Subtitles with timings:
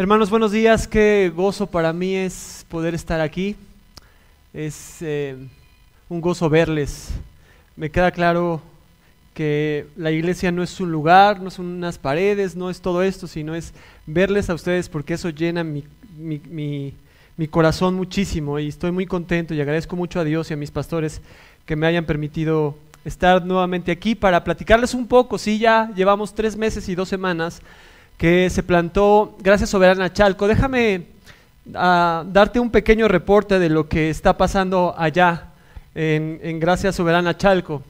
[0.00, 0.86] Hermanos, buenos días.
[0.86, 3.56] Qué gozo para mí es poder estar aquí.
[4.54, 5.36] Es eh,
[6.08, 7.08] un gozo verles.
[7.74, 8.62] Me queda claro
[9.34, 13.26] que la iglesia no es un lugar, no son unas paredes, no es todo esto,
[13.26, 13.74] sino es
[14.06, 15.82] verles a ustedes porque eso llena mi,
[16.16, 16.94] mi,
[17.36, 20.70] mi corazón muchísimo y estoy muy contento y agradezco mucho a Dios y a mis
[20.70, 21.20] pastores
[21.66, 25.38] que me hayan permitido estar nuevamente aquí para platicarles un poco.
[25.38, 27.62] Sí, ya llevamos tres meses y dos semanas
[28.18, 30.48] que se plantó Gracias Soberana Chalco.
[30.48, 31.06] Déjame
[31.74, 35.52] ah, darte un pequeño reporte de lo que está pasando allá
[35.94, 37.82] en, Gracias Soberana Chalco.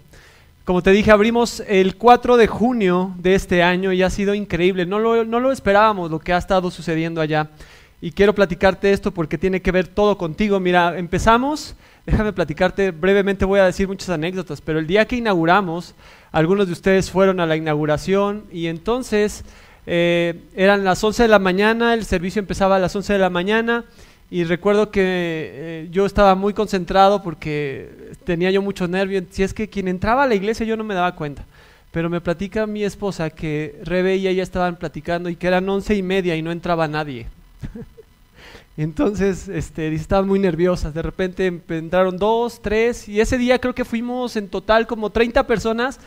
[0.67, 4.85] Como te dije, abrimos el 4 de junio de este año y ha sido increíble.
[4.85, 7.49] No lo, no lo esperábamos lo que ha estado sucediendo allá.
[8.03, 10.61] Y quiero platicarte esto porque tiene que ver todo contigo.
[10.61, 11.75] Mira, empezamos,
[12.05, 15.95] déjame platicarte brevemente, voy a decir muchas anécdotas, pero el día que inauguramos,
[16.31, 19.43] algunos de ustedes fueron a la inauguración y entonces
[19.91, 23.31] eh, eran las 11 de la mañana, el servicio empezaba a las 11 de la
[23.31, 23.87] mañana
[24.31, 29.23] y recuerdo que eh, yo estaba muy concentrado porque tenía yo mucho nervio.
[29.31, 31.47] Si es que quien entraba a la iglesia yo no me daba cuenta.
[31.91, 35.95] Pero me platica mi esposa que Rebe y ella estaban platicando y que eran once
[35.95, 37.27] y media y no entraba nadie.
[38.77, 40.93] Entonces, este, estaban muy nerviosas.
[40.93, 45.47] De repente entraron dos, tres, y ese día creo que fuimos en total como 30
[45.47, 45.99] personas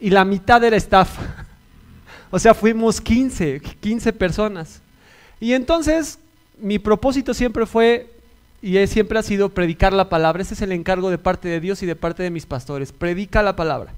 [0.00, 1.16] y la mitad era staff.
[2.30, 4.80] O sea, fuimos 15, 15 personas.
[5.40, 6.18] Y entonces
[6.60, 8.10] mi propósito siempre fue
[8.62, 10.42] y siempre ha sido predicar la palabra.
[10.42, 12.92] Ese es el encargo de parte de Dios y de parte de mis pastores.
[12.92, 13.92] Predica la palabra.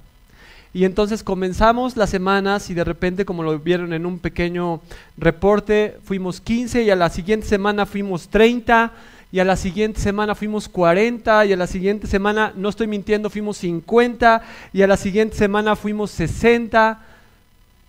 [0.74, 4.80] Y entonces comenzamos las semanas y de repente, como lo vieron en un pequeño
[5.18, 8.90] reporte, fuimos 15 y a la siguiente semana fuimos 30
[9.32, 13.28] y a la siguiente semana fuimos 40 y a la siguiente semana, no estoy mintiendo,
[13.28, 17.00] fuimos 50 y a la siguiente semana fuimos 60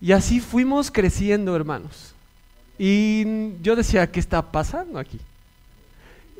[0.00, 2.14] y así fuimos creciendo, hermanos.
[2.78, 5.18] Y yo decía, ¿qué está pasando aquí?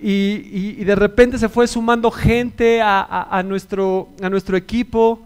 [0.00, 5.20] Y, de repente se fue sumando gente a, nuestro, a nuestro equipo.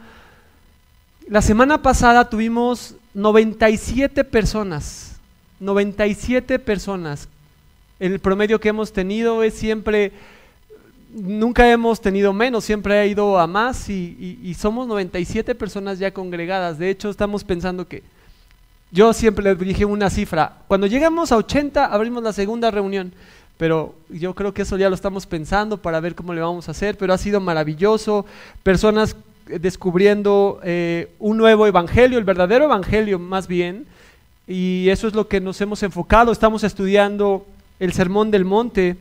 [1.27, 5.17] La semana pasada tuvimos 97 personas.
[5.59, 7.29] 97 personas.
[7.99, 10.13] El promedio que hemos tenido es siempre,
[11.13, 16.13] nunca hemos tenido menos, siempre ha ido a más y, y somos 97 personas ya
[16.13, 16.79] congregadas.
[16.79, 18.05] De hecho, estamos pensando que
[18.91, 20.59] yo siempre les dije una cifra.
[20.67, 23.13] Cuando llegamos a 80, abrimos la segunda reunión.
[23.59, 26.71] Pero yo creo que eso ya lo estamos pensando para ver cómo le vamos a
[26.71, 26.97] hacer.
[26.97, 28.25] Pero ha sido maravilloso.
[28.63, 29.17] Personas
[29.47, 33.87] descubriendo eh, un nuevo evangelio, el verdadero evangelio más bien.
[34.47, 36.33] Y eso es lo que nos hemos enfocado.
[36.33, 37.45] Estamos estudiando
[37.81, 38.97] el Sermón del Monte.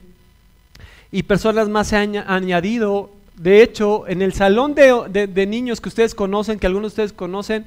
[1.13, 3.11] Y personas más se han añadido.
[3.37, 7.13] De hecho, en el salón de, de niños que ustedes conocen, que algunos de ustedes
[7.13, 7.65] conocen,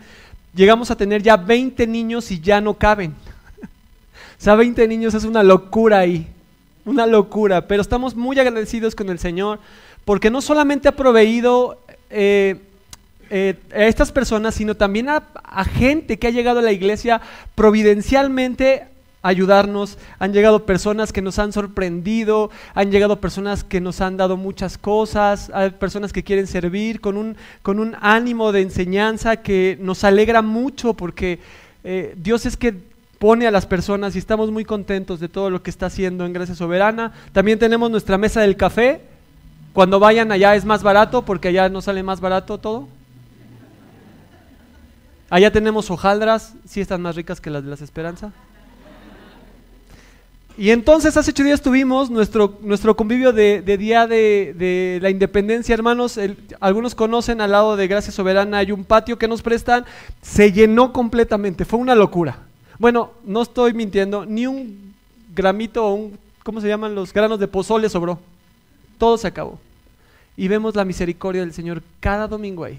[0.55, 3.13] llegamos a tener ya 20 niños y ya no caben.
[3.63, 3.67] o
[4.39, 6.27] sea, 20 niños es una locura ahí,
[6.85, 9.61] una locura, pero estamos muy agradecidos con el Señor
[10.05, 11.79] porque no solamente ha proveído
[12.11, 12.61] eh,
[13.31, 17.21] eh, a estas personas, sino también a, a gente que ha llegado a la iglesia
[17.55, 18.87] providencialmente
[19.23, 24.37] ayudarnos, han llegado personas que nos han sorprendido, han llegado personas que nos han dado
[24.37, 29.77] muchas cosas, hay personas que quieren servir con un, con un ánimo de enseñanza que
[29.81, 31.39] nos alegra mucho porque
[31.85, 32.75] eh, Dios es que
[33.19, 36.33] pone a las personas y estamos muy contentos de todo lo que está haciendo en
[36.33, 37.13] Gracia Soberana.
[37.33, 39.03] También tenemos nuestra mesa del café.
[39.75, 42.89] Cuando vayan allá es más barato porque allá no sale más barato todo.
[45.29, 48.33] Allá tenemos hojaldras, sí están más ricas que las de las Esperanza.
[50.59, 56.19] Y entonces hace ocho días tuvimos nuestro, nuestro convivio de, Día de, la Independencia, hermanos.
[56.61, 59.85] algunos conocen al lado de Gracia Soberana hay un patio que nos prestan.
[60.21, 62.39] Se llenó completamente, fue una locura.
[62.79, 64.95] Bueno, no estoy mintiendo, ni un
[65.35, 68.19] gramito o un, ¿cómo se llaman los granos de pozole sobró?
[68.99, 69.59] Todo se acabó.
[70.37, 72.79] Y vemos la misericordia del Señor cada domingo ahí,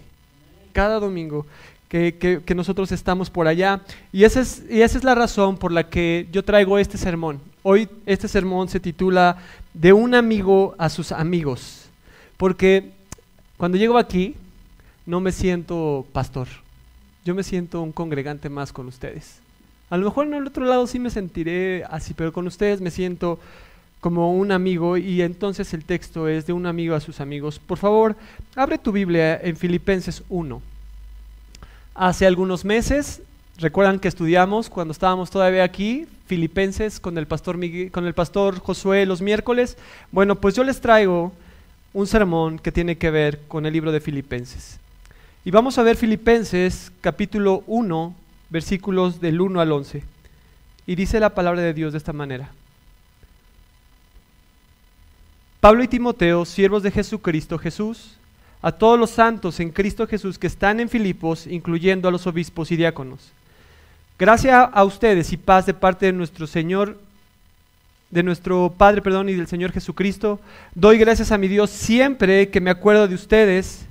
[0.73, 1.45] cada domingo
[1.91, 3.81] que, nosotros estamos por allá.
[4.13, 7.41] Y esa, es, y esa es la razón por la que yo traigo este sermón.
[7.63, 9.37] Hoy este sermón se titula
[9.73, 11.89] De un amigo a sus amigos.
[12.37, 12.91] Porque
[13.57, 14.35] cuando llego aquí
[15.05, 16.47] no me siento pastor.
[17.25, 19.39] Yo me siento un congregante más con ustedes.
[19.89, 22.89] A lo mejor en el otro lado sí me sentiré así, pero con ustedes me
[22.89, 23.37] siento
[23.99, 27.59] como un amigo y entonces el texto es de un amigo a sus amigos.
[27.59, 28.15] Por favor,
[28.55, 30.70] abre tu Biblia en Filipenses 1.
[31.93, 33.21] Hace algunos meses,
[33.57, 37.59] recuerdan que estudiamos cuando estábamos todavía aquí, Filipenses con el pastor
[37.91, 39.77] con el pastor Josué los miércoles.
[40.11, 41.33] Bueno, pues yo les traigo
[41.93, 44.79] un sermón que tiene que ver con el libro de Filipenses.
[45.43, 48.15] Y vamos a ver Filipenses capítulo 1,
[48.49, 50.03] versículos del 1 al 11.
[50.87, 52.51] Y dice la palabra de Dios de esta manera.
[55.59, 58.17] Pablo y Timoteo, siervos de Jesucristo Jesús,
[58.61, 62.71] a todos los santos en Cristo Jesús que están en Filipos, incluyendo a los obispos
[62.71, 63.31] y diáconos.
[64.19, 66.99] Gracias a ustedes y paz de parte de nuestro Señor,
[68.11, 70.39] de nuestro Padre, perdón, y del Señor Jesucristo.
[70.75, 73.85] Doy gracias a mi Dios siempre que me acuerdo de ustedes.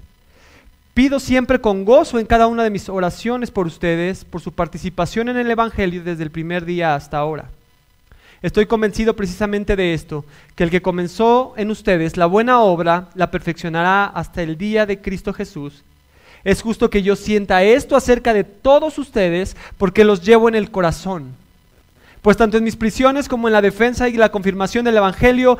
[0.94, 5.28] Pido siempre con gozo en cada una de mis oraciones por ustedes, por su participación
[5.28, 7.49] en el Evangelio desde el primer día hasta ahora.
[8.42, 13.31] Estoy convencido precisamente de esto, que el que comenzó en ustedes la buena obra la
[13.31, 15.84] perfeccionará hasta el día de Cristo Jesús.
[16.42, 20.70] Es justo que yo sienta esto acerca de todos ustedes porque los llevo en el
[20.70, 21.34] corazón.
[22.22, 25.58] Pues tanto en mis prisiones como en la defensa y la confirmación del Evangelio,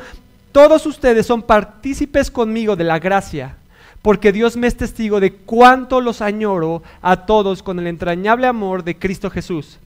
[0.51, 3.57] todos ustedes son partícipes conmigo de la gracia,
[4.01, 8.83] porque Dios me es testigo de cuánto los añoro a todos con el entrañable amor
[8.83, 9.77] de Cristo Jesús.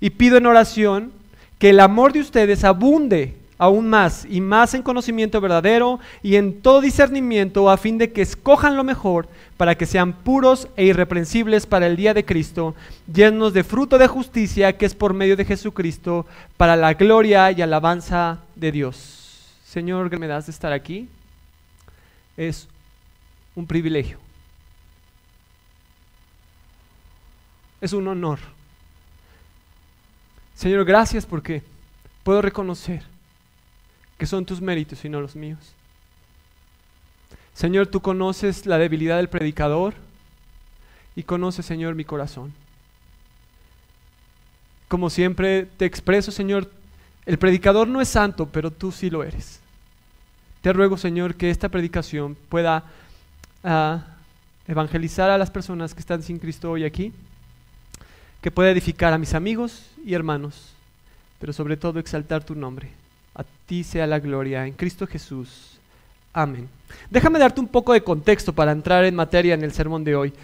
[0.00, 1.12] Y pido en oración
[1.58, 6.60] que el amor de ustedes abunde aún más y más en conocimiento verdadero y en
[6.60, 11.66] todo discernimiento a fin de que escojan lo mejor para que sean puros e irreprensibles
[11.66, 12.74] para el día de Cristo,
[13.12, 17.62] llenos de fruto de justicia que es por medio de Jesucristo para la gloria y
[17.62, 19.54] alabanza de Dios.
[19.64, 21.08] Señor, que me das de estar aquí.
[22.36, 22.68] Es
[23.54, 24.18] un privilegio.
[27.80, 28.53] Es un honor.
[30.54, 31.62] Señor, gracias porque
[32.22, 33.02] puedo reconocer
[34.18, 35.74] que son tus méritos y no los míos.
[37.54, 39.94] Señor, tú conoces la debilidad del predicador
[41.16, 42.52] y conoces, Señor, mi corazón.
[44.88, 46.70] Como siempre te expreso, Señor,
[47.26, 49.60] el predicador no es santo, pero tú sí lo eres.
[50.62, 52.84] Te ruego, Señor, que esta predicación pueda
[53.62, 54.04] ah,
[54.66, 57.12] evangelizar a las personas que están sin Cristo hoy aquí,
[58.44, 60.74] que pueda edificar a mis amigos y hermanos,
[61.40, 62.90] pero sobre todo exaltar tu nombre.
[63.34, 65.78] A ti sea la gloria en Cristo Jesús.
[66.30, 66.68] Amén.
[67.08, 70.34] Déjame darte un poco de contexto para entrar en materia en el sermón de hoy.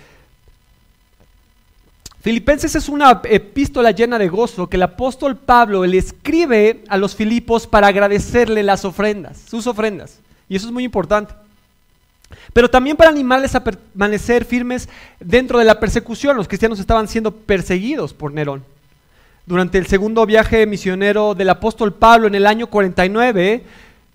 [2.23, 7.15] Filipenses es una epístola llena de gozo que el apóstol Pablo le escribe a los
[7.15, 10.21] Filipos para agradecerle las ofrendas, sus ofrendas.
[10.49, 11.35] Y eso es muy importante.
[12.53, 14.89] Pero también para animarles a permanecer firmes
[15.19, 16.37] dentro de la persecución.
[16.37, 18.65] Los cristianos estaban siendo perseguidos por Nerón
[19.51, 23.65] durante el segundo viaje misionero del apóstol Pablo en el año 49,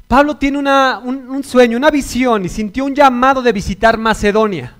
[0.07, 4.75] Pablo tiene un, sueño, una visión y sintió un llamado de visitar Macedonia.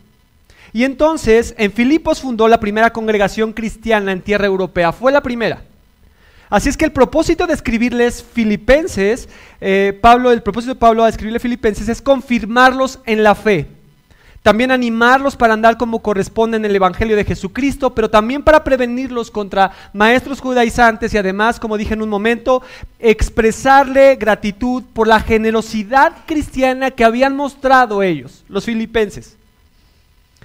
[0.71, 4.93] Y entonces en Filipos fundó la primera congregación cristiana en tierra europea.
[4.93, 5.61] Fue la primera.
[6.49, 9.27] Así es que el propósito de escribirles filipenses,
[9.61, 13.67] eh, Pablo, el propósito de Pablo de escribirle filipenses es confirmarlos en la fe.
[14.43, 19.31] También animarlos para andar como corresponde en el Evangelio de Jesucristo, pero también para prevenirlos
[19.31, 22.61] contra maestros judaizantes y además, como dije en un momento,
[22.99, 29.35] expresarle gratitud por la generosidad cristiana que habían mostrado ellos, los filipenses.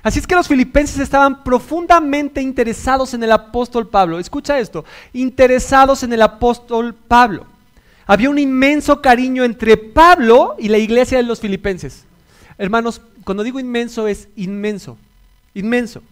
[0.03, 4.19] Así es que los filipenses estaban profundamente interesados en el apóstol Pablo.
[4.19, 7.47] Escucha esto, interesados en el apóstol Pablo.
[8.07, 12.05] Había un inmenso cariño entre Pablo y la iglesia de los filipenses.
[12.57, 14.97] Hermanos, cuando digo inmenso es inmenso,
[15.55, 16.03] inmenso.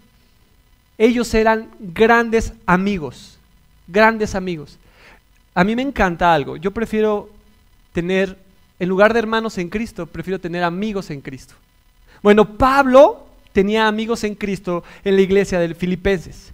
[0.98, 3.38] Ellos eran grandes amigos,
[3.86, 4.78] grandes amigos.
[5.54, 6.56] A mí me encanta algo.
[6.56, 7.30] Yo prefiero
[7.92, 8.38] tener,
[8.78, 11.54] en lugar de hermanos en Cristo, prefiero tener amigos en Cristo.
[12.22, 13.27] Bueno, Pablo
[13.58, 16.52] tenía amigos en Cristo en la iglesia de Filipenses.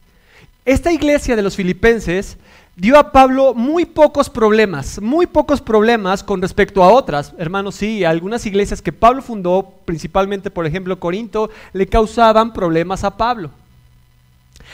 [0.64, 2.38] Esta iglesia de los filipenses
[2.76, 7.34] dio a Pablo muy pocos problemas, muy pocos problemas con respecto a otras.
[7.37, 13.14] Hermanos, sí, algunas iglesias que Pablo fundó, principalmente por ejemplo Corinto, le causaban problemas a
[13.18, 13.50] Pablo.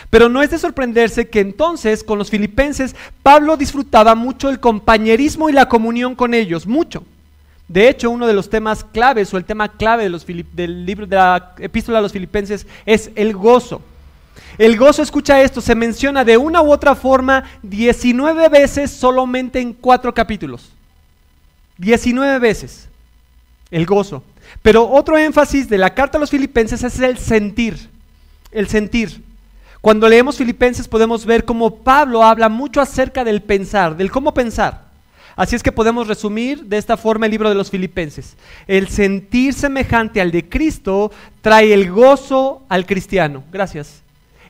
[0.08, 2.94] Pero no es de sorprenderse que entonces con los filipenses
[3.24, 7.02] Pablo disfrutaba mucho el compañerismo y la comunión con ellos, mucho.
[7.70, 11.14] De hecho, uno de los temas claves o el tema clave de del libro de
[11.14, 13.80] la epístola a los filipenses es el gozo.
[14.58, 19.72] El gozo, escucha esto, se menciona de una u otra forma 19 veces solamente en
[19.72, 20.72] cuatro capítulos.
[21.78, 22.88] 19 veces.
[23.70, 24.24] El gozo.
[24.62, 27.88] Pero otro énfasis de la carta a los filipenses es el sentir.
[28.50, 29.22] El sentir.
[29.80, 34.89] Cuando leemos Filipenses podemos ver cómo Pablo habla mucho acerca del pensar, del cómo pensar.
[35.36, 38.36] Así es que podemos resumir de esta forma el libro de los Filipenses.
[38.66, 41.10] El sentir semejante al de Cristo
[41.40, 43.44] trae el gozo al cristiano.
[43.52, 44.02] Gracias.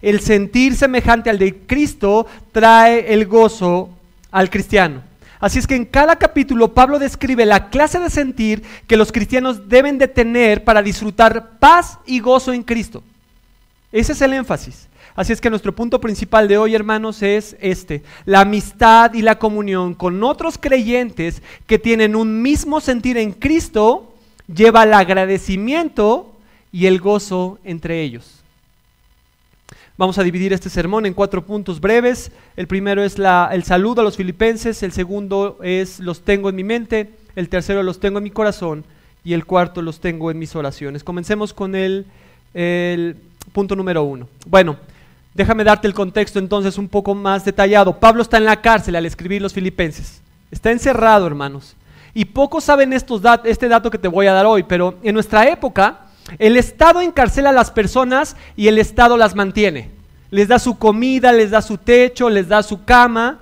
[0.02, 3.90] El sentir semejante al de Cristo trae el gozo
[4.30, 5.02] al cristiano.
[5.38, 9.68] Así es que en cada capítulo Pablo describe la clase de sentir que los cristianos
[9.68, 13.02] deben de tener para disfrutar paz y gozo en Cristo.
[13.90, 14.86] Ese es el énfasis.
[15.14, 18.02] Así es que nuestro punto principal de hoy, hermanos, es este.
[18.24, 24.14] La amistad y la comunión con otros creyentes que tienen un mismo sentir en Cristo
[24.52, 26.32] lleva al agradecimiento
[26.72, 28.40] y el gozo entre ellos.
[29.96, 32.32] Vamos a dividir este sermón en cuatro puntos breves.
[32.56, 36.64] El primero es el saludo a los filipenses, el segundo es los tengo en mi
[36.64, 38.84] mente, el tercero los tengo en mi corazón
[39.24, 41.04] y el cuarto los tengo en mis oraciones.
[41.04, 42.06] Comencemos con el,
[42.54, 43.16] el
[43.52, 44.26] punto número uno.
[44.46, 44.78] Bueno,
[45.34, 47.98] déjame darte el contexto entonces un poco más detallado.
[47.98, 50.20] Pablo está en la cárcel al escribir los filipenses.
[50.50, 51.76] Está encerrado, hermanos.
[52.12, 55.48] Y pocos saben estos este dato que te voy a dar hoy, pero en nuestra
[55.48, 56.00] época
[56.38, 59.90] el Estado encarcela a las personas y el Estado las mantiene.
[60.30, 63.38] Les da su comida, les da su techo, les da su cama,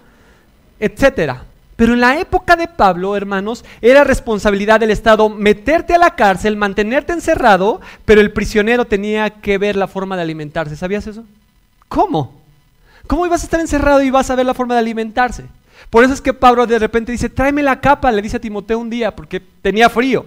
[0.79, 1.45] etcétera.
[1.77, 6.57] Pero en la época de Pablo, hermanos, era responsabilidad del Estado meterte a la cárcel,
[6.57, 10.77] mantenerte encerrado, pero el prisionero tenía que ver la forma de alimentarse.
[10.77, 11.25] ¿Sabías eso?
[11.89, 12.41] ¿Cómo?
[13.07, 15.45] ¿Cómo ibas a estar encerrado y vas a ver la forma de alimentarse?
[15.91, 18.79] Por eso es que Pablo de repente dice, tráeme la capa, le dice a Timoteo
[18.79, 20.27] un día, porque tenía frío.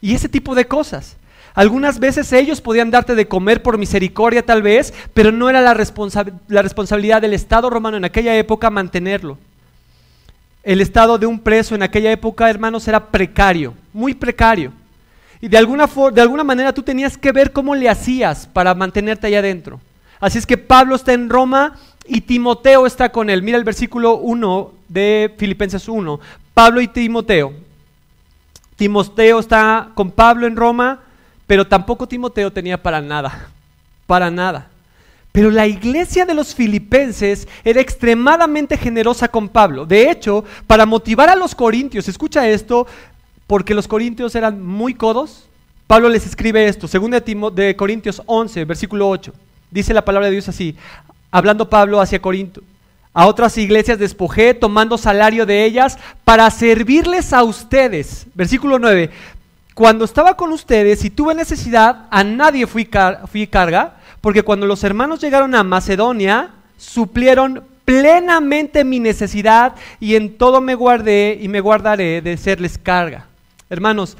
[0.00, 1.16] Y ese tipo de cosas.
[1.54, 5.72] Algunas veces ellos podían darte de comer por misericordia tal vez, pero no era la,
[5.72, 9.38] responsabilidad del Estado romano en aquella época mantenerlo.
[10.64, 14.72] El estado de un preso en aquella época, hermanos, era precario, muy precario.
[15.40, 19.26] Y de alguna, de alguna manera tú tenías que ver cómo le hacías para mantenerte
[19.26, 19.78] allá adentro.
[20.24, 21.74] Así es que Pablo está en Roma
[22.06, 23.42] y Timoteo está con él.
[23.42, 26.18] Mira el versículo 1 de Filipenses 1.
[26.54, 27.52] Pablo y Timoteo.
[28.76, 31.02] Timoteo está con Pablo en Roma,
[31.46, 33.50] pero tampoco Timoteo tenía para nada.
[34.06, 34.70] Para nada.
[35.30, 39.84] Pero la iglesia de los filipenses era extremadamente generosa con Pablo.
[39.84, 42.86] De hecho, para motivar a los corintios, escucha esto,
[43.46, 45.44] porque los corintios eran muy codos,
[45.86, 49.34] Pablo les escribe esto, segundo de Corintios 11, versículo 8.
[49.74, 50.76] Dice la palabra de Dios así,
[51.32, 52.62] hablando Pablo hacia Corinto.
[53.12, 58.28] A otras iglesias despojé, tomando salario de ellas, para servirles a ustedes.
[58.34, 59.10] Versículo 9.
[59.74, 62.88] Cuando estaba con ustedes y tuve necesidad, a nadie fui,
[63.26, 70.38] fui carga, porque cuando los hermanos llegaron a Macedonia, suplieron plenamente mi necesidad y en
[70.38, 73.26] todo me guardé y me guardaré de serles carga.
[73.68, 74.16] Hermanos,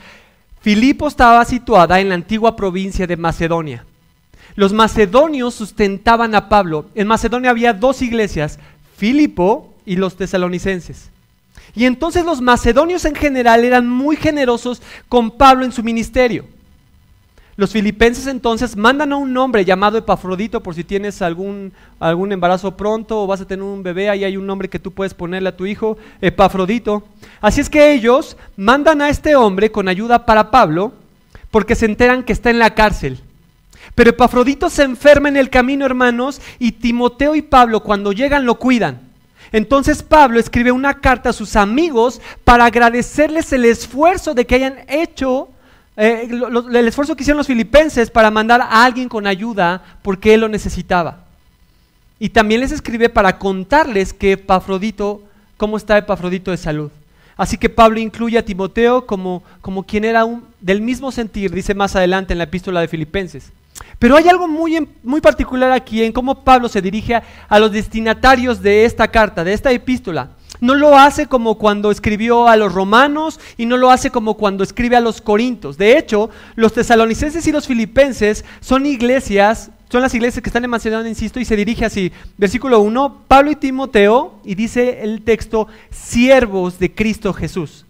[0.62, 3.84] Filipo estaba situada en la antigua provincia de Macedonia.
[4.56, 6.86] Los macedonios sustentaban a Pablo.
[6.94, 8.58] En Macedonia había dos iglesias,
[8.96, 11.10] Filipo y los tesalonicenses.
[11.74, 16.44] Y entonces los macedonios en general eran muy generosos con Pablo en su ministerio.
[17.56, 22.76] Los filipenses entonces mandan a un hombre llamado Epafrodito por si tienes algún, algún embarazo
[22.76, 25.50] pronto o vas a tener un bebé, ahí hay un nombre que tú puedes ponerle
[25.50, 27.04] a tu hijo, Epafrodito.
[27.40, 30.94] Así es que ellos mandan a este hombre con ayuda para Pablo
[31.52, 33.20] porque se enteran que está en la cárcel.
[33.94, 38.56] Pero Epafrodito se enferma en el camino, hermanos, y Timoteo y Pablo cuando llegan lo
[38.56, 39.00] cuidan.
[39.52, 44.78] Entonces Pablo escribe una carta a sus amigos para agradecerles el esfuerzo de que hayan
[44.88, 45.48] hecho
[45.96, 50.40] eh, el esfuerzo que hicieron los filipenses para mandar a alguien con ayuda porque él
[50.40, 51.24] lo necesitaba.
[52.18, 55.22] Y también les escribe para contarles que Epafrodito,
[55.56, 56.90] cómo está Epafrodito de salud.
[57.36, 61.74] Así que Pablo incluye a Timoteo como, como quien era un, del mismo sentir, dice
[61.74, 63.50] más adelante en la epístola de Filipenses.
[63.98, 68.60] Pero hay algo muy, muy particular aquí en cómo Pablo se dirige a los destinatarios
[68.62, 70.30] de esta carta, de esta epístola.
[70.60, 74.62] No lo hace como cuando escribió a los romanos y no lo hace como cuando
[74.62, 75.76] escribe a los corintos.
[75.76, 81.06] De hecho, los tesalonicenses y los filipenses son iglesias, son las iglesias que están en
[81.06, 82.12] insisto, y se dirige así.
[82.38, 87.83] Versículo 1, Pablo y Timoteo, y dice el texto, siervos de Cristo Jesús.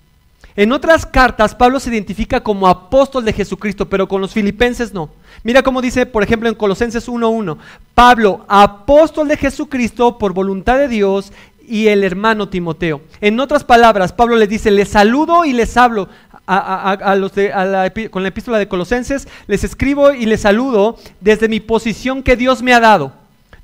[0.57, 5.11] En otras cartas, Pablo se identifica como apóstol de Jesucristo, pero con los filipenses no.
[5.43, 7.57] Mira cómo dice, por ejemplo, en Colosenses 1.1,
[7.95, 11.33] Pablo, apóstol de Jesucristo por voluntad de Dios
[11.67, 13.01] y el hermano Timoteo.
[13.21, 16.09] En otras palabras, Pablo les dice, les saludo y les hablo
[16.47, 22.63] con la epístola de Colosenses, les escribo y les saludo desde mi posición que Dios
[22.63, 23.13] me ha dado.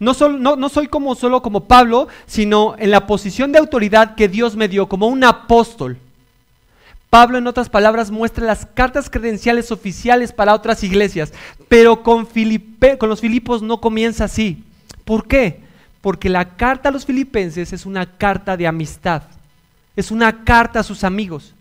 [0.00, 4.28] No, no, no soy como solo como Pablo, sino en la posición de autoridad que
[4.28, 5.98] Dios me dio, como un apóstol.
[7.10, 11.32] Pablo, en otras palabras, muestra las cartas credenciales oficiales para otras iglesias,
[11.68, 12.26] pero con,
[12.98, 14.62] con los Filipos no comienza así.
[15.04, 15.60] ¿Por qué?
[16.00, 19.22] Porque la carta a los filipenses es una carta de amistad,
[19.96, 21.52] es una carta a sus amigos.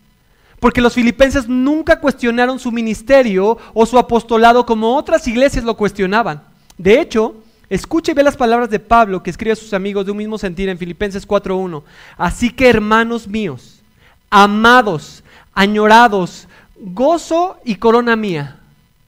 [0.60, 6.42] Porque los filipenses nunca cuestionaron su ministerio o su apostolado como otras iglesias lo cuestionaban.
[6.78, 7.34] De hecho,
[7.70, 10.38] escuche y ve las palabras de Pablo que escribe a sus amigos de un mismo
[10.38, 11.82] sentir en Filipenses 4.1.
[12.16, 13.80] Así que hermanos míos,
[14.28, 15.24] amados,
[15.60, 16.48] añorados,
[16.78, 18.56] gozo y corona mía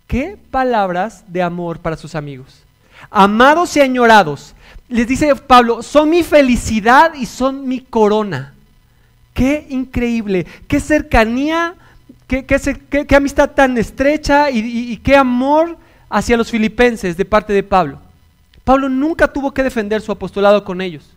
[0.06, 2.64] qué palabras de amor para sus amigos.
[3.11, 4.54] Amados y añorados,
[4.90, 8.52] les dice Pablo, son mi felicidad y son mi corona.
[9.32, 11.75] Qué increíble, qué cercanía,
[12.26, 15.78] qué, qué, amistad tan estrecha y qué amor
[16.11, 17.99] hacia los filipenses de parte de Pablo.
[18.64, 21.09] Pablo nunca tuvo que defender su apostolado con ellos.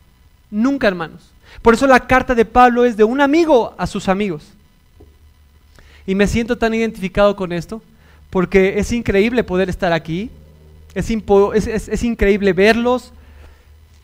[0.50, 1.34] Nunca, hermanos.
[1.62, 4.54] Por eso la carta de Pablo es de un amigo a sus amigos.
[6.08, 7.82] Y me siento tan identificado con esto,
[8.30, 10.30] porque es increíble poder estar aquí,
[10.94, 13.12] es, es, increíble verlos,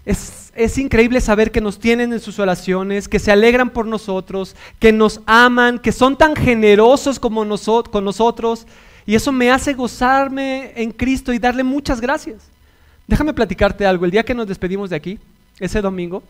[0.06, 4.56] es, es, increíble saber que nos tienen en sus oraciones, que se alegran por nosotros,
[4.78, 7.46] que nos aman, que son tan generosos como
[7.90, 8.68] con nosotros.
[9.06, 12.44] Y eso me hace gozarme en Cristo y darle muchas gracias.
[13.08, 14.06] Déjame platicarte algo.
[14.06, 15.20] El día que nos despedimos de aquí,
[15.60, 16.24] ese domingo,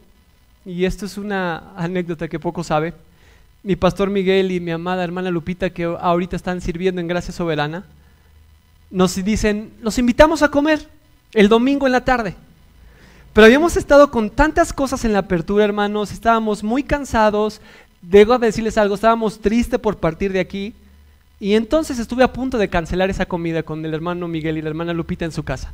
[0.65, 2.93] y esto es una anécdota que poco sabe,
[3.63, 7.83] mi pastor Miguel y mi amada hermana Lupita, que ahorita están sirviendo en Gracia Soberana,
[8.89, 10.87] nos dicen, los invitamos a comer
[11.33, 12.35] el domingo en la tarde.
[13.33, 17.61] Pero habíamos estado con tantas cosas en la apertura, hermanos, estábamos muy cansados,
[18.01, 20.73] debo decirles algo, estábamos tristes por partir de aquí,
[21.39, 24.69] y entonces estuve a punto de cancelar esa comida con el hermano Miguel y la
[24.69, 25.71] hermana Lupita en su casa.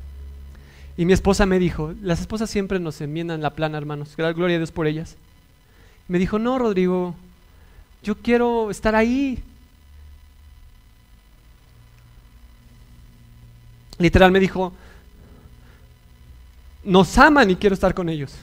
[0.98, 4.60] Y mi esposa me dijo, las esposas siempre nos enmiendan la plana, hermanos, gloria a
[4.60, 5.16] Dios por ellas.
[6.08, 7.16] Me dijo, no, Rodrigo,
[8.04, 9.42] yo quiero estar ahí.
[13.98, 14.74] Literal me dijo,
[16.84, 18.36] nos aman y quiero estar con ellos.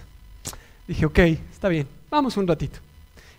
[0.86, 1.18] Dije, ok,
[1.52, 2.78] está bien, vamos un ratito.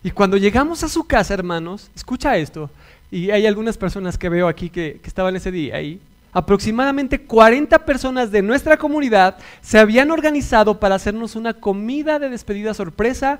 [0.02, 2.70] Y cuando llegamos a su casa, hermanos, escucha esto,
[3.10, 6.00] y hay algunas personas que veo aquí que, que estaban ese día ahí,
[6.32, 12.74] aproximadamente 40 personas de nuestra comunidad se habían organizado para hacernos una comida de despedida
[12.74, 13.38] sorpresa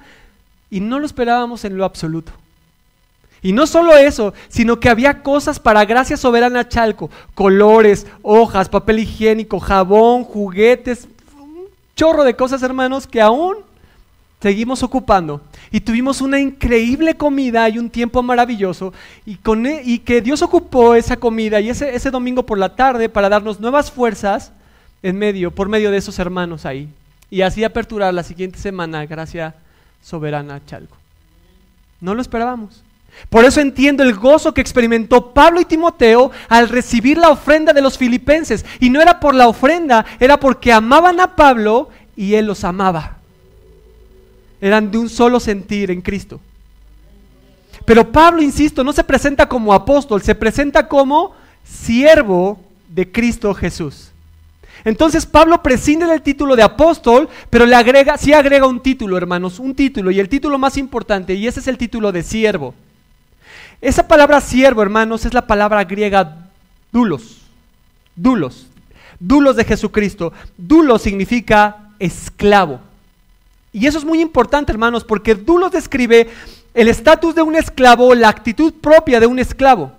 [0.70, 2.32] y no lo esperábamos en lo absoluto.
[3.42, 9.00] Y no solo eso, sino que había cosas para Gracia Soberana Chalco, colores, hojas, papel
[9.00, 11.06] higiénico, jabón, juguetes,
[11.38, 13.56] un chorro de cosas, hermanos, que aún
[14.40, 15.40] seguimos ocupando.
[15.70, 18.92] Y tuvimos una increíble comida y un tiempo maravilloso.
[19.24, 22.74] Y, con, e, y que Dios ocupó esa comida y ese, ese domingo por la
[22.74, 24.52] tarde para darnos nuevas fuerzas
[25.02, 26.88] en medio, por medio de esos hermanos ahí.
[27.30, 29.54] Y así aperturar la siguiente semana, gracia
[30.02, 30.96] soberana Chalco.
[32.00, 32.85] No lo esperábamos.
[33.28, 37.82] Por eso entiendo el gozo que experimentó Pablo y Timoteo al recibir la ofrenda de
[37.82, 38.64] los filipenses.
[38.80, 43.16] Y no era por la ofrenda, era porque amaban a Pablo y él los amaba
[44.60, 46.40] eran de un solo sentir en Cristo.
[47.84, 54.10] Pero Pablo, insisto, no se presenta como apóstol, se presenta como siervo de Cristo Jesús.
[54.84, 59.58] Entonces Pablo prescinde del título de apóstol, pero le agrega, sí agrega un título, hermanos,
[59.58, 62.74] un título, y el título más importante, y ese es el título de siervo.
[63.80, 66.48] Esa palabra siervo, hermanos, es la palabra griega
[66.92, 67.42] dulos,
[68.14, 68.66] dulos,
[69.20, 70.32] dulos de Jesucristo.
[70.56, 72.80] Dulos significa esclavo.
[73.72, 76.28] Y eso es muy importante, hermanos, porque Dulos describe
[76.72, 79.92] el estatus de un esclavo, la actitud propia de un esclavo.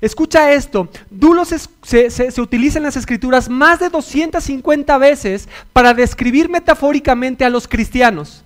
[0.00, 6.48] Escucha esto, Dulos se, se, utiliza en las escrituras más de 250 veces para describir
[6.48, 8.42] metafóricamente a los cristianos.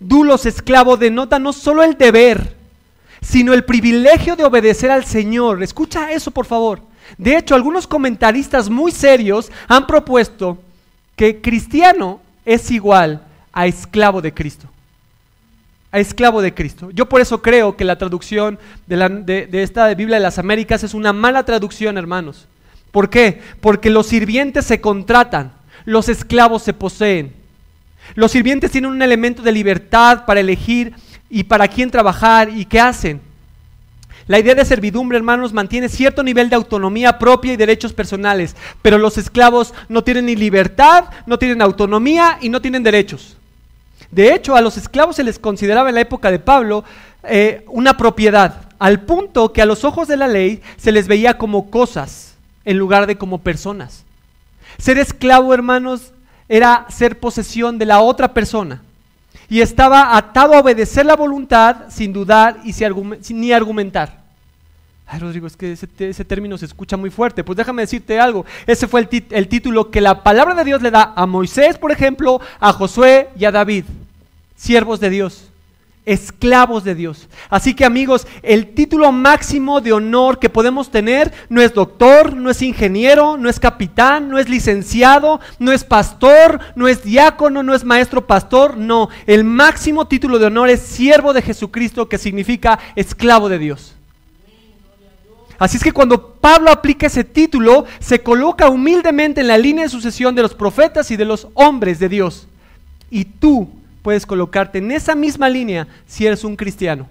[0.00, 2.57] Dulos esclavo denota no solo el deber,
[3.20, 5.62] sino el privilegio de obedecer al Señor.
[5.62, 6.80] Escucha eso, por favor.
[7.16, 10.58] De hecho, algunos comentaristas muy serios han propuesto
[11.16, 14.68] que cristiano es igual a esclavo de Cristo.
[15.90, 16.90] A esclavo de Cristo.
[16.90, 21.12] Yo por eso creo que la traducción de, esta Biblia de las Américas es una
[21.12, 22.46] mala traducción, hermanos.
[22.90, 23.40] ¿Por qué?
[23.60, 25.52] Porque los sirvientes se contratan,
[25.84, 27.32] los esclavos se poseen.
[28.14, 30.94] Los sirvientes tienen un elemento de libertad para elegir
[31.30, 33.20] y para quién trabajar y qué hacen.
[34.26, 38.98] La idea de servidumbre, hermanos, mantiene cierto nivel de autonomía propia y derechos personales, pero
[38.98, 43.38] los esclavos no tienen ni libertad, no tienen autonomía y no tienen derechos.
[44.10, 46.84] De hecho, a los esclavos se les consideraba en la época de Pablo
[47.24, 51.38] eh, una propiedad, al punto que a los ojos de la ley se les veía
[51.38, 52.34] como cosas
[52.66, 54.04] en lugar de como personas.
[54.76, 56.12] Ser esclavo, hermanos,
[56.50, 58.82] era ser posesión de la otra persona
[59.48, 64.18] y estaba atado a obedecer la voluntad sin dudar y sin ni argumentar.
[65.10, 67.42] Ay, Rodrigo, es que ese, término se escucha muy fuerte.
[67.42, 68.44] Pues déjame decirte algo.
[68.66, 71.90] Ese fue el, el título que la palabra de Dios le da a Moisés, por
[71.90, 73.86] ejemplo, a Josué y a David.
[74.54, 75.48] Siervos de Dios,
[76.08, 77.28] esclavos de Dios.
[77.50, 82.48] Así que amigos, el título máximo de honor que podemos tener no es doctor, no
[82.48, 87.74] es ingeniero, no es capitán, no es licenciado, no es pastor, no es diácono, no
[87.74, 89.10] es maestro pastor, no.
[89.26, 93.94] El máximo título de honor es siervo de Jesucristo, que significa esclavo de Dios.
[95.58, 99.90] Así es que cuando Pablo aplica ese título, se coloca humildemente en la línea de
[99.90, 102.46] sucesión de los profetas y de los hombres de Dios.
[103.10, 103.68] Y tú
[104.02, 107.08] puedes colocarte en esa misma línea si eres un cristiano.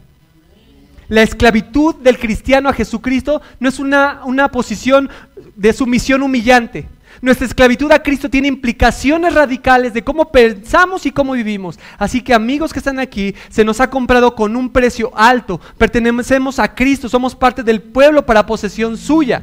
[1.10, 5.10] La esclavitud del cristiano a Jesucristo no es una, una posición
[5.56, 6.88] de sumisión humillante.
[7.21, 11.80] Nuestra esclavitud a Cristo tiene implicaciones radicales de cómo pensamos y cómo vivimos.
[11.97, 15.60] Así que amigos que están aquí, se nos ha comprado con un precio alto.
[15.78, 19.41] Pertenecemos a Cristo, somos parte del pueblo para posesión suya.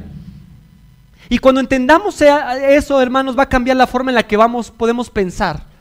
[1.27, 5.09] Y cuando entendamos eso, hermanos, va a cambiar la forma en la que vamos, podemos
[5.09, 5.74] pensar.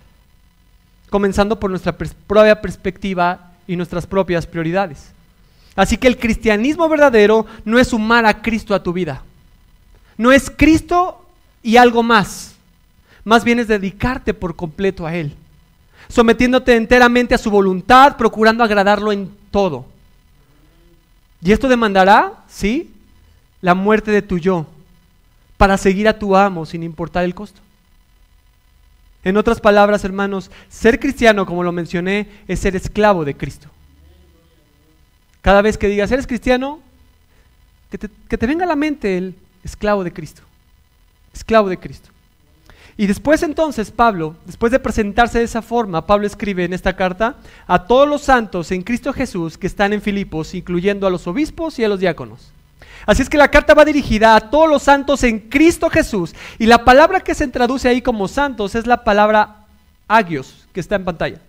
[1.14, 5.12] Comenzando por nuestra propia perspectiva y nuestras propias prioridades.
[5.76, 9.22] Así que el cristianismo verdadero no es sumar a Cristo a tu vida.
[10.18, 11.24] No es Cristo
[11.62, 12.56] y algo más.
[13.22, 15.36] Más bien es dedicarte por completo a Él,
[16.08, 19.86] sometiéndote enteramente a su voluntad, procurando agradarlo en todo.
[21.40, 22.90] Y esto demandará, sí,
[23.60, 24.66] la muerte de tu yo,
[25.58, 27.60] para seguir a tu amo sin importar el costo.
[29.24, 33.68] En otras palabras, hermanos, ser cristiano, como lo mencioné, es ser esclavo de Cristo.
[35.40, 36.80] Cada vez que digas, eres cristiano,
[37.90, 39.34] que te, que te venga a la mente el
[39.64, 40.42] esclavo de Cristo
[41.34, 42.10] esclavo de Cristo.
[42.96, 47.36] Y después entonces Pablo, después de presentarse de esa forma, Pablo escribe en esta carta
[47.66, 51.78] a todos los santos en Cristo Jesús que están en Filipos, incluyendo a los obispos
[51.78, 52.52] y a los diáconos.
[53.06, 56.34] Así es que la carta va dirigida a todos los santos en Cristo Jesús.
[56.58, 59.64] Y la palabra que se traduce ahí como santos es la palabra
[60.08, 61.40] agios, que está en pantalla.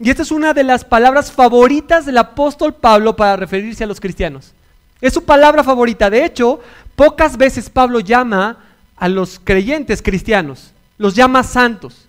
[0.00, 4.00] Y esta es una de las palabras favoritas del apóstol Pablo para referirse a los
[4.00, 4.52] cristianos.
[5.00, 6.08] Es su palabra favorita.
[6.08, 6.60] De hecho,
[6.96, 8.58] pocas veces Pablo llama
[8.96, 12.06] a los creyentes cristianos, los llama santos.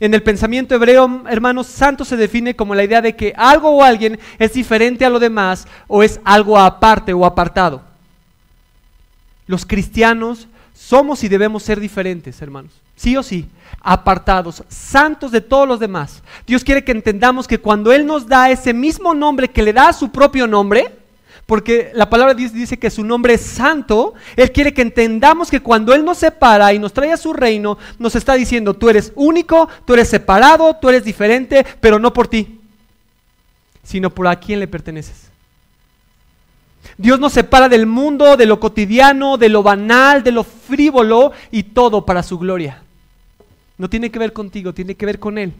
[0.00, 3.82] En el pensamiento hebreo, hermanos, santo se define como la idea de que algo o
[3.82, 7.87] alguien es diferente a lo demás o es algo aparte o apartado.
[9.48, 12.70] Los cristianos somos y debemos ser diferentes, hermanos.
[12.94, 13.48] Sí o sí,
[13.80, 16.22] apartados, santos de todos los demás.
[16.46, 19.88] Dios quiere que entendamos que cuando Él nos da ese mismo nombre que le da
[19.88, 20.92] a su propio nombre,
[21.46, 25.94] porque la palabra dice, que su nombre es santo, Él quiere que entendamos que cuando
[25.94, 29.66] Él nos separa y nos trae a su reino, nos está diciendo, tú eres único,
[29.86, 32.60] tú eres separado, tú eres diferente, pero no por ti,
[33.82, 35.27] sino por a quién le perteneces.
[36.96, 41.62] Dios nos separa del mundo, de lo cotidiano, de lo banal, de lo frívolo y
[41.64, 42.82] todo para su gloria.
[43.76, 45.52] No tiene que ver contigo, tiene que ver con Él.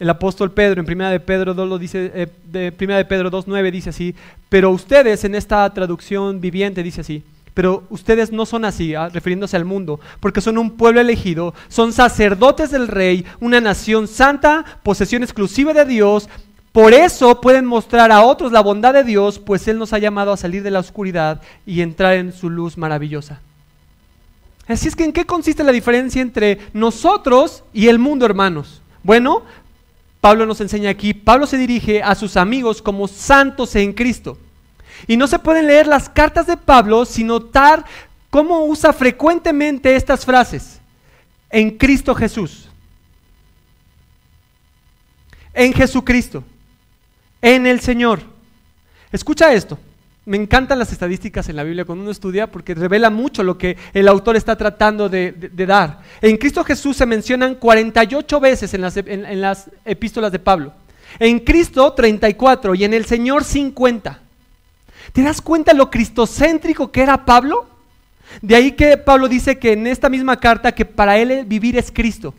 [0.00, 3.70] El apóstol Pedro en Primera de Pedro 2 lo dice eh, de de Pedro 2:9
[3.70, 4.14] dice así,
[4.48, 9.56] pero ustedes en esta traducción viviente dice así, pero ustedes no son así, ah, refiriéndose
[9.56, 15.22] al mundo, porque son un pueblo elegido, son sacerdotes del rey, una nación santa, posesión
[15.22, 16.30] exclusiva de Dios.
[16.72, 20.32] Por eso pueden mostrar a otros la bondad de Dios, pues Él nos ha llamado
[20.32, 23.40] a salir de la oscuridad y entrar en su luz maravillosa.
[24.68, 28.82] Así es que ¿en qué consiste la diferencia entre nosotros y el mundo, hermanos?
[29.02, 29.42] Bueno,
[30.20, 34.38] Pablo nos enseña aquí, Pablo se dirige a sus amigos como santos en Cristo.
[35.08, 37.84] Y no se pueden leer las cartas de Pablo sin notar
[38.28, 40.78] cómo usa frecuentemente estas frases.
[41.50, 42.68] En Cristo Jesús.
[45.52, 46.44] En Jesucristo.
[47.42, 48.20] En el Señor.
[49.12, 49.78] Escucha esto.
[50.26, 53.76] Me encantan las estadísticas en la Biblia cuando uno estudia porque revela mucho lo que
[53.94, 55.32] el autor está tratando de,
[55.66, 56.00] dar.
[56.20, 60.74] En Cristo Jesús se mencionan 48 veces en las, en las epístolas de Pablo.
[61.18, 64.20] En Cristo 34 y en el Señor 50.
[65.12, 67.66] ¿Te das cuenta lo cristocéntrico que era Pablo?
[68.42, 71.90] De ahí que Pablo dice que en esta misma carta que para él vivir es
[71.90, 72.34] Cristo.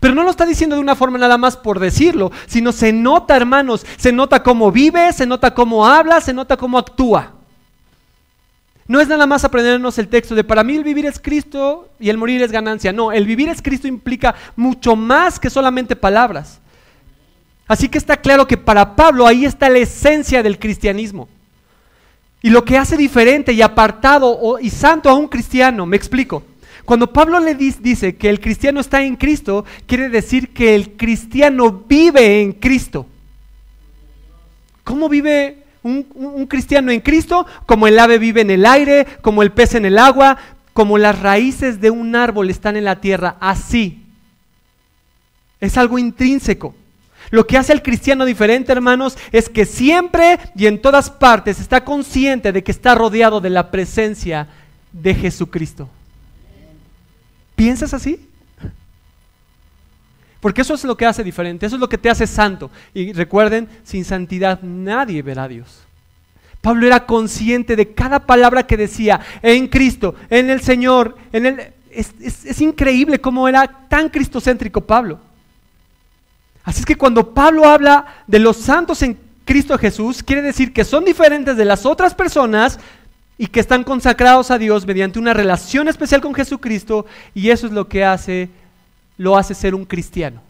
[0.00, 3.36] Pero no lo está diciendo de una forma nada más por decirlo, sino se nota,
[3.36, 7.32] hermanos, se nota cómo vive, se nota cómo habla, se nota cómo actúa.
[8.86, 12.10] No es nada más aprendernos el texto de para mí el vivir es Cristo y
[12.10, 12.92] el morir es ganancia.
[12.92, 16.60] No, el vivir es Cristo implica mucho más que solamente palabras.
[17.66, 21.28] Así que está claro que para Pablo ahí está la esencia del cristianismo.
[22.42, 26.42] Y lo que hace diferente y apartado y santo a un cristiano, me explico.
[26.84, 31.84] Cuando Pablo le dice que el cristiano está en Cristo, quiere decir que el cristiano
[31.88, 33.06] vive en Cristo.
[34.82, 37.46] ¿Cómo vive un, cristiano en Cristo?
[37.64, 40.36] Como el ave vive en el aire, como el pez en el agua,
[40.74, 43.36] como las raíces de un árbol están en la tierra.
[43.40, 44.02] Así.
[45.58, 46.74] Es algo intrínseco.
[47.30, 51.82] Lo que hace al cristiano diferente, hermanos, es que siempre y en todas partes está
[51.82, 54.48] consciente de que está rodeado de la presencia
[54.92, 55.88] de Jesucristo.
[57.54, 58.28] ¿Piensas así?
[60.40, 62.70] Porque eso es lo que hace diferente, eso es lo que te hace santo.
[62.92, 65.84] Y recuerden, sin santidad nadie verá a Dios.
[66.60, 71.60] Pablo era consciente de cada palabra que decía en Cristo, en el Señor, en el...
[71.90, 75.20] Es, es increíble cómo era tan cristocéntrico Pablo.
[76.64, 80.84] Así es que cuando Pablo habla de los santos en Cristo Jesús, quiere decir que
[80.84, 82.80] son diferentes de las otras personas
[83.36, 87.72] y que están consagrados a Dios mediante una relación especial con Jesucristo y eso es
[87.72, 88.48] lo que hace
[89.16, 90.42] lo hace ser un cristiano.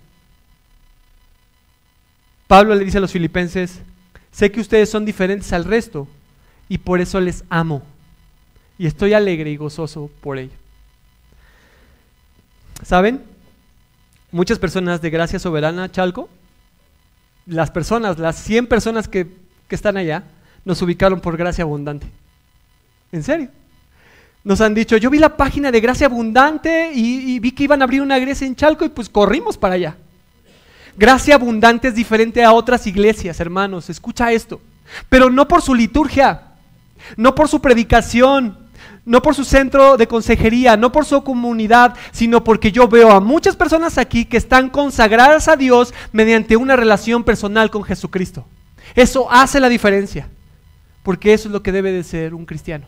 [2.47, 3.81] Pablo le dice a los filipenses,
[4.31, 6.09] sé que ustedes son diferentes al resto
[6.69, 7.83] y por eso les amo
[8.79, 10.53] y estoy alegre y gozoso por ello.
[12.83, 13.23] ¿Saben?
[14.31, 16.29] Muchas personas de Gracia Soberana, Chalco,
[17.47, 19.29] las personas, las 100 personas que,
[19.69, 20.25] que están allá,
[20.65, 22.07] nos ubicaron por gracia abundante.
[23.13, 23.49] ¿En serio?
[24.45, 27.85] Nos han dicho, yo vi la página de Gracia Abundante y, vi que iban a
[27.85, 29.97] abrir una iglesia en Chalco y pues corrimos para allá.
[30.97, 34.61] Gracia Abundante es diferente a otras iglesias, hermanos, escucha esto.
[35.09, 36.43] Pero no por su liturgia,
[37.17, 38.59] no por su predicación,
[39.07, 43.21] no por su centro de consejería, no por su comunidad, sino porque yo veo a
[43.21, 48.47] muchas personas aquí que están consagradas a Dios mediante una relación personal con Jesucristo.
[48.95, 50.29] Eso hace la diferencia,
[51.05, 52.87] porque eso es lo que debe de ser un cristiano.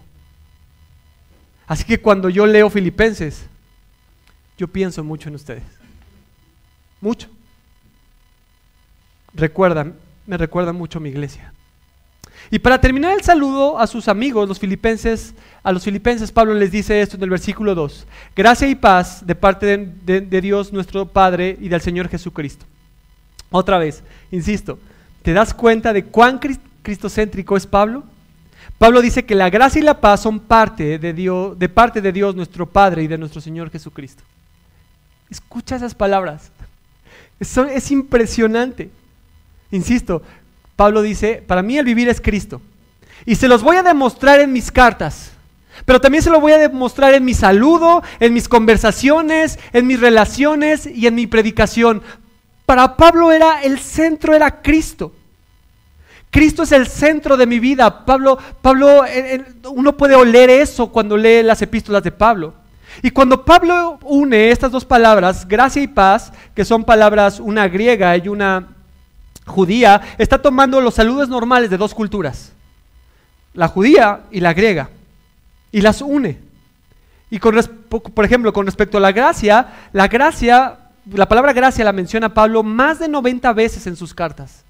[1.68, 3.46] Así que cuando yo leo Filipenses,
[4.56, 5.62] yo pienso mucho en ustedes.
[7.00, 7.28] Mucho.
[9.34, 9.94] Recuerdan,
[10.26, 11.52] me recuerda mucho a mi iglesia.
[12.50, 16.70] Y para terminar el saludo a sus amigos, los filipenses, a los filipenses Pablo les
[16.70, 18.06] dice esto en el versículo 2.
[18.34, 19.66] Gracia y paz de parte
[20.04, 22.64] de, de Dios nuestro Padre y del Señor Jesucristo.
[23.50, 24.78] Otra vez, insisto,
[25.22, 26.38] ¿te das cuenta de cuán
[26.86, 28.04] cristocéntrico es Pablo?
[28.78, 32.12] Pablo dice que la gracia y la paz son parte de Dios, de parte de
[32.12, 34.22] Dios nuestro Padre y de nuestro Señor Jesucristo.
[35.28, 36.52] Escucha esas palabras.
[37.40, 38.88] Es, es impresionante.
[39.72, 40.22] Insisto,
[40.76, 42.62] Pablo dice, para mí el vivir es Cristo.
[43.24, 45.32] Y se los voy a demostrar en mis cartas.
[45.84, 49.98] Pero también se lo voy a demostrar en mi saludo, en mis conversaciones, en mis
[49.98, 52.02] relaciones y en mi predicación.
[52.64, 55.12] Para Pablo era el centro, era Cristo.
[56.36, 58.04] Cristo es el centro de mi vida.
[58.04, 59.04] Pablo, Pablo,
[59.70, 62.52] uno puede oler eso cuando lee las epístolas de Pablo.
[63.02, 68.14] Y cuando Pablo une estas dos palabras, gracia y paz, que son palabras una griega
[68.18, 68.68] y una
[69.46, 72.52] judía, está tomando los saludos normales de dos culturas,
[73.54, 74.90] la judía y la griega,
[75.72, 76.38] y las une.
[77.30, 82.34] Y por ejemplo, con respecto a la gracia, la gracia, la palabra gracia la menciona
[82.34, 84.65] Pablo más de 90 veces en sus cartas.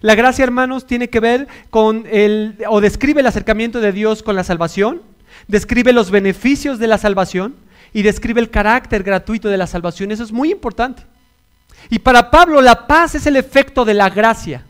[0.00, 4.36] La gracia, hermanos, tiene que ver con el, o describe el acercamiento de Dios con
[4.36, 5.02] la salvación,
[5.48, 7.54] describe los beneficios de la salvación
[7.92, 10.10] y describe el carácter gratuito de la salvación.
[10.10, 11.02] Eso es muy importante.
[11.88, 14.64] Y para Pablo la paz es el efecto de la gracia.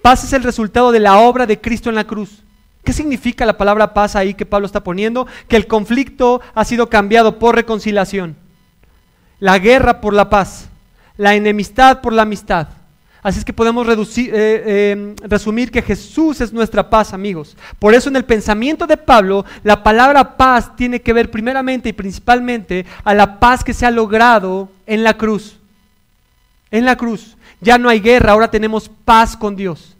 [0.00, 2.42] Paz es el resultado de la obra de Cristo en la cruz.
[2.84, 5.26] ¿Qué significa la palabra paz ahí que Pablo está poniendo?
[5.48, 8.36] Que el conflicto ha sido cambiado por reconciliación.
[9.40, 10.68] La guerra por la paz.
[11.16, 12.68] La enemistad por la amistad.
[13.24, 17.56] Así es que podemos reducir, eh, em, resumir que Jesús es nuestra paz, amigos.
[17.78, 21.94] Por eso en el pensamiento de Pablo, la palabra paz tiene que ver primeramente y
[21.94, 25.56] principalmente a la paz que se ha logrado en la cruz.
[26.70, 27.38] En la cruz.
[27.62, 29.96] Ya no hay guerra, ahora tenemos paz con Dios.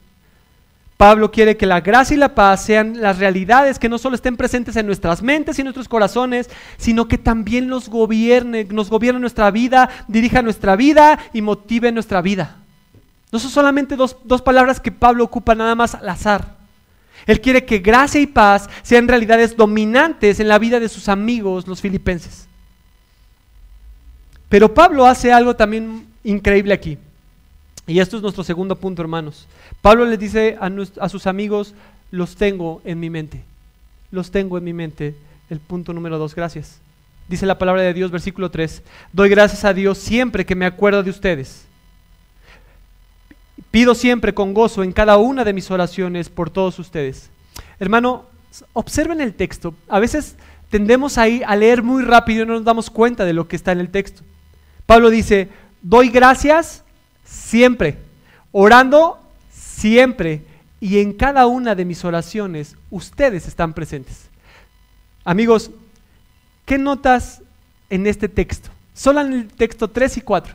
[0.98, 4.36] Pablo quiere que la gracia y la paz sean las realidades que no solo estén
[4.36, 9.50] presentes en nuestras mentes y nuestros corazones, sino que también nos gobierne, nos gobierne nuestra
[9.50, 12.58] vida, dirija nuestra vida y motive nuestra vida.
[13.34, 16.54] No son solamente dos, dos palabras que Pablo ocupa nada más al azar.
[17.26, 21.66] Él quiere que gracia y paz sean realidades dominantes en la vida de sus amigos,
[21.66, 22.46] los filipenses.
[24.48, 26.96] Pero Pablo hace algo también increíble aquí.
[27.88, 29.48] Y esto es nuestro segundo punto, hermanos.
[29.82, 31.74] Pablo les dice a, sus amigos,
[32.12, 33.42] los tengo en mi mente.
[34.12, 35.16] Los tengo en mi mente.
[35.50, 36.78] El punto número dos, gracias.
[37.26, 38.80] Dice la palabra de Dios, versículo 3.
[39.12, 41.66] Doy gracias a Dios siempre que me acuerdo de ustedes
[43.70, 47.30] Pido siempre con gozo en cada una de mis oraciones por todos ustedes.
[47.78, 48.26] Hermano,
[48.72, 49.74] observen el texto.
[49.88, 50.36] A veces
[50.70, 53.72] tendemos ahí a leer muy rápido y no nos damos cuenta de lo que está
[53.72, 54.22] en el texto.
[54.86, 55.48] Pablo dice,
[55.82, 56.82] doy gracias
[57.24, 57.98] siempre,
[58.52, 60.42] orando siempre,
[60.80, 64.28] y en cada una de mis oraciones ustedes están presentes.
[65.24, 65.70] Amigos,
[66.66, 67.40] ¿qué notas
[67.88, 68.68] en este texto?
[68.92, 70.54] Solo en el texto 3 y 4.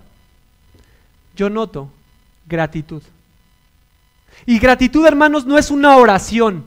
[1.36, 1.90] Yo noto
[2.50, 3.04] gratitud.
[4.46, 6.66] Y gratitud, hermanos, no es una oración.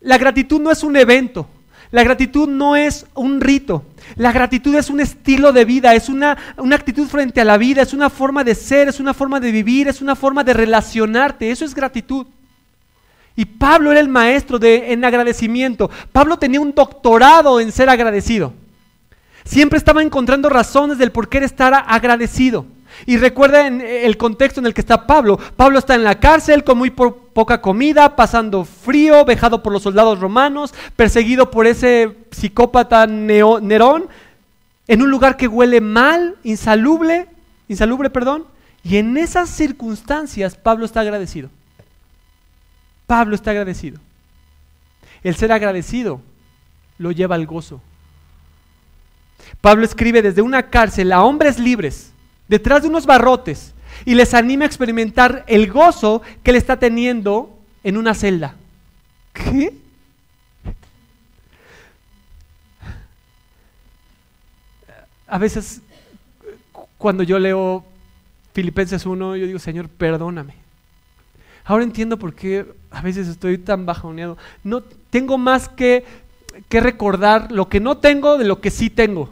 [0.00, 1.48] La gratitud no es un evento.
[1.90, 3.84] La gratitud no es un rito.
[4.16, 7.82] La gratitud es un estilo de vida, es una, una, actitud frente a la vida,
[7.82, 11.50] es una forma de ser, es una forma de vivir, es una forma de relacionarte.
[11.50, 12.26] Eso es gratitud.
[13.36, 15.90] Y Pablo era el maestro de, en agradecimiento.
[16.10, 18.52] Pablo tenía un doctorado en ser agradecido.
[19.44, 22.66] Siempre estaba encontrando razones del por qué estar agradecido.
[23.04, 25.38] Y recuerden el contexto en el que está Pablo.
[25.56, 30.18] Pablo está en la cárcel con muy poca comida, pasando frío, vejado por los soldados
[30.20, 34.08] romanos, perseguido por ese psicópata Nerón,
[34.88, 37.28] en un lugar que huele mal, insalubre,
[37.68, 38.46] insalubre, perdón.
[38.82, 41.50] Y en esas circunstancias Pablo está agradecido.
[43.06, 43.98] Pablo está agradecido.
[45.22, 46.20] El ser agradecido
[46.98, 47.80] lo lleva al gozo.
[49.60, 52.12] Pablo escribe desde una cárcel a hombres libres,
[52.48, 57.58] detrás de unos barrotes, y les anima a experimentar el gozo que él está teniendo
[57.82, 58.54] en una celda.
[59.32, 59.72] ¿Qué?
[65.26, 65.80] A veces
[66.98, 67.84] cuando yo leo
[68.52, 70.54] Filipenses 1, yo digo, Señor, perdóname.
[71.64, 74.38] Ahora entiendo por qué a veces estoy tan bajoneado.
[74.62, 76.04] No tengo más que,
[76.68, 79.30] que recordar lo que no tengo de lo que sí tengo.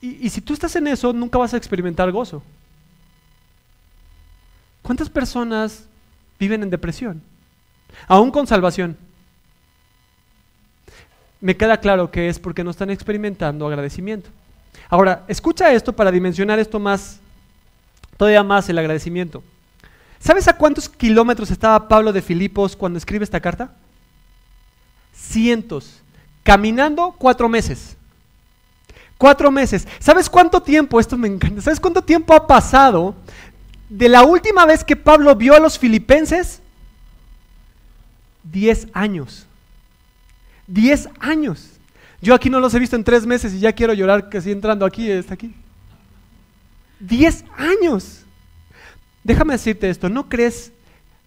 [0.00, 2.42] Y, si tú estás en eso, nunca vas a experimentar gozo.
[4.82, 5.84] ¿Cuántas personas
[6.38, 7.20] viven en depresión?
[8.06, 8.96] Aún con salvación.
[11.40, 14.30] Me queda claro que es porque no están experimentando agradecimiento.
[14.88, 17.18] Ahora, escucha esto para dimensionar esto más,
[18.16, 19.42] todavía más el agradecimiento.
[20.20, 23.72] ¿Sabes a cuántos kilómetros estaba Pablo de Filipos cuando escribe esta carta?
[25.12, 26.00] Cientos.
[26.42, 27.97] Caminando cuatro meses.
[29.18, 29.86] Cuatro meses.
[29.98, 31.00] ¿Sabes cuánto tiempo?
[31.00, 31.60] Esto me encanta.
[31.60, 33.16] ¿Sabes cuánto tiempo ha pasado
[33.88, 36.62] de la última vez que Pablo vio a los filipenses?
[38.44, 39.46] Diez años.
[40.68, 41.70] Diez años.
[42.20, 44.52] Yo aquí no los he visto en tres meses y ya quiero llorar que así
[44.52, 45.52] entrando aquí, está aquí.
[47.00, 48.22] Diez años.
[49.24, 50.72] Déjame decirte esto, ¿no crees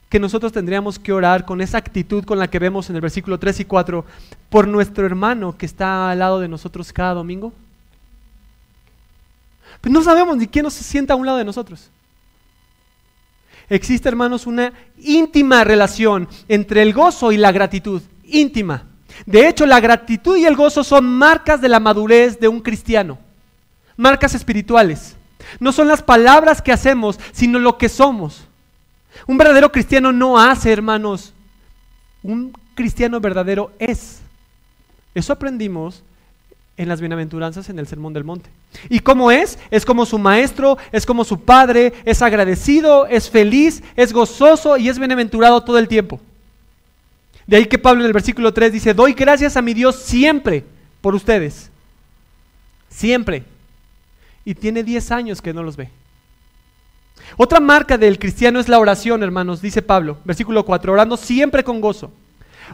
[0.09, 3.37] que nosotros tendríamos que orar con esa actitud con la que vemos en el versículo
[3.37, 4.05] 3 y 4
[4.49, 7.53] por nuestro hermano que está al lado de nosotros cada domingo?
[9.79, 11.89] Pues no sabemos ni quién nos sienta a un lado de nosotros.
[13.69, 18.01] Existe, hermanos, una íntima relación entre el gozo y la gratitud.
[18.25, 18.83] Íntima.
[19.25, 23.17] De hecho, la gratitud y el gozo son marcas de la madurez de un cristiano,
[23.95, 25.15] marcas espirituales.
[25.59, 28.43] No son las palabras que hacemos, sino lo que somos.
[29.27, 31.33] Un verdadero cristiano no hace, hermanos.
[32.23, 34.19] Un cristiano verdadero es.
[35.13, 36.03] Eso aprendimos
[36.81, 38.49] en las bienaventuranzas en el Sermón del Monte.
[38.89, 39.59] ¿Y cómo es?
[39.69, 44.89] Es como su maestro, es como su padre, es agradecido, es feliz, es gozoso y
[44.89, 46.19] es bienaventurado todo el tiempo.
[47.45, 50.65] De ahí que Pablo en el versículo 3 dice, doy gracias a mi Dios siempre
[51.01, 51.69] por ustedes.
[52.89, 53.43] Siempre.
[54.43, 55.89] Y tiene 10 años que no los ve.
[57.37, 61.79] Otra marca del cristiano es la oración, hermanos, dice Pablo, versículo 4, orando siempre con
[61.79, 62.11] gozo.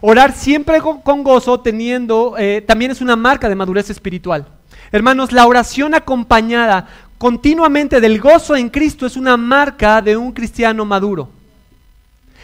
[0.01, 4.47] Orar siempre con, gozo, teniendo, eh, también es una marca de madurez espiritual.
[4.91, 10.85] Hermanos, la oración acompañada continuamente del gozo en Cristo es una marca de un cristiano
[10.85, 11.29] maduro.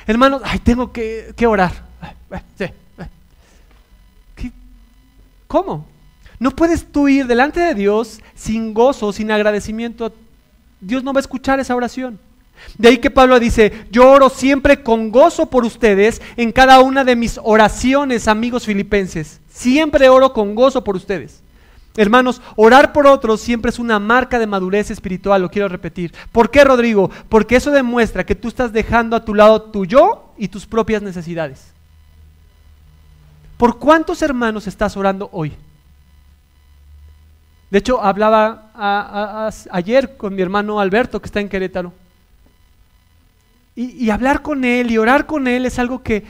[0.05, 1.71] Hermanos, ay, tengo que, que orar.
[5.47, 5.85] ¿Cómo?
[6.39, 10.11] No puedes tú ir delante de Dios sin gozo, sin agradecimiento.
[10.81, 12.19] Dios no va a escuchar esa oración.
[12.77, 17.03] De ahí que Pablo dice, yo oro siempre con gozo por ustedes en cada una
[17.03, 19.41] de mis oraciones, amigos filipenses.
[19.49, 21.43] Siempre oro con gozo por ustedes.
[21.95, 26.11] Hermanos, orar por otros siempre es una marca de madurez espiritual, lo quiero repetir.
[26.31, 27.11] ¿Por qué, Rodrigo?
[27.29, 31.03] Porque eso demuestra que tú estás dejando a tu lado tu yo y tus propias
[31.03, 31.71] necesidades.
[33.57, 35.53] ¿Por cuántos hermanos estás orando hoy?
[37.69, 38.71] De hecho, hablaba
[39.69, 41.93] ayer con mi hermano Alberto, que está en Querétaro.
[43.75, 46.23] Y, hablar con él y orar con él es algo que,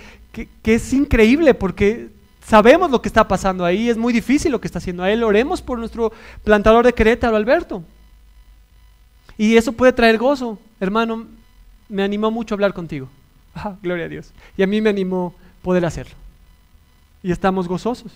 [0.63, 2.09] es increíble porque
[2.45, 5.23] sabemos lo que está pasando ahí, es muy difícil lo que está haciendo a él.
[5.23, 7.83] Oremos por nuestro plantador de Querétaro, Alberto.
[9.37, 10.57] Y eso puede traer gozo.
[10.79, 11.27] Hermano,
[11.89, 13.09] me animó mucho hablar contigo.
[13.55, 14.31] Ah, gloria a Dios.
[14.57, 16.15] Y a mí me animó poder hacerlo
[17.23, 18.11] y estamos gozosos.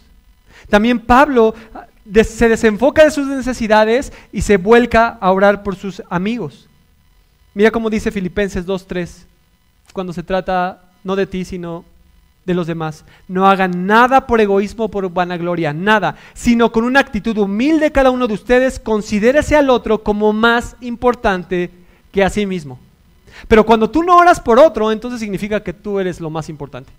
[0.69, 1.87] También Pablo ah,
[2.23, 6.67] se desenfoca de sus necesidades y se vuelca a orar por sus amigos.
[7.57, 9.09] Mira cómo dice Filipenses 2.3,
[9.91, 11.85] cuando se trata no de ti, sino
[12.45, 13.03] de los demás.
[13.27, 18.11] No hagan nada por egoísmo o por vanagloria, nada, sino con una actitud humilde cada
[18.11, 21.71] uno de ustedes, considérese al otro como más importante
[22.11, 22.77] que a sí mismo.
[23.47, 26.93] Pero cuando tú no oras por otro, entonces significa que tú eres lo más importante.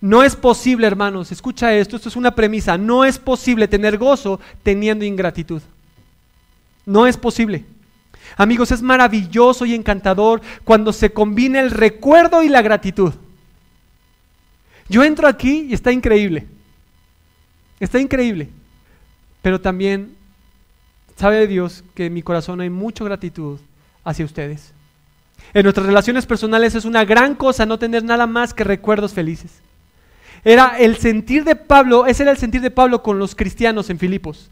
[0.00, 4.40] No es posible, hermanos, escucha esto, esto es una premisa, no es posible tener gozo
[4.62, 5.60] teniendo ingratitud.
[6.86, 7.66] No es posible.
[8.36, 13.14] Amigos, es maravilloso y encantador cuando se combina el recuerdo y la gratitud.
[14.88, 16.46] Yo entro aquí y está increíble.
[17.80, 18.48] Está increíble.
[19.42, 20.14] Pero también
[21.16, 23.58] sabe Dios que en mi corazón hay mucha gratitud
[24.04, 24.72] hacia ustedes.
[25.54, 29.60] En nuestras relaciones personales es una gran cosa no tener nada más que recuerdos felices.
[30.44, 33.98] Era el sentir de Pablo, ese era el sentir de Pablo con los cristianos en
[33.98, 34.50] Filipos.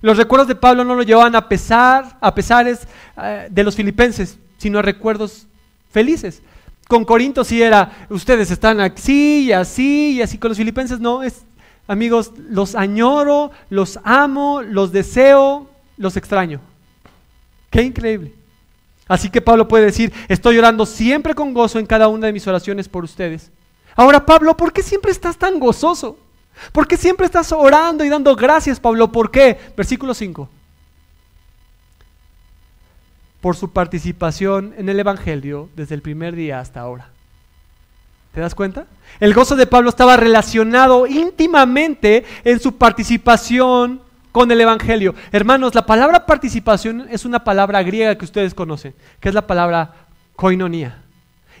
[0.00, 2.86] Los recuerdos de Pablo no lo llevaban a pesar, a pesares
[3.20, 5.46] eh, de los filipenses, sino a recuerdos
[5.90, 6.42] felices.
[6.88, 10.38] Con Corinto sí era, ustedes están así y así y así.
[10.38, 11.44] Con los filipenses no, es,
[11.88, 16.60] amigos, los añoro, los amo, los deseo, los extraño.
[17.70, 18.32] Qué increíble.
[19.08, 22.46] Así que Pablo puede decir, estoy orando siempre con gozo en cada una de mis
[22.46, 23.50] oraciones por ustedes.
[23.94, 26.18] Ahora, Pablo, ¿por qué siempre estás tan gozoso?
[26.72, 29.12] ¿Por qué siempre estás orando y dando gracias, Pablo?
[29.12, 29.58] ¿Por qué?
[29.76, 30.48] Versículo 5.
[33.40, 37.10] Por su participación en el Evangelio desde el primer día hasta ahora.
[38.32, 38.86] ¿Te das cuenta?
[39.18, 45.14] El gozo de Pablo estaba relacionado íntimamente en su participación con el Evangelio.
[45.32, 49.94] Hermanos, la palabra participación es una palabra griega que ustedes conocen, que es la palabra
[50.34, 51.05] koinonía.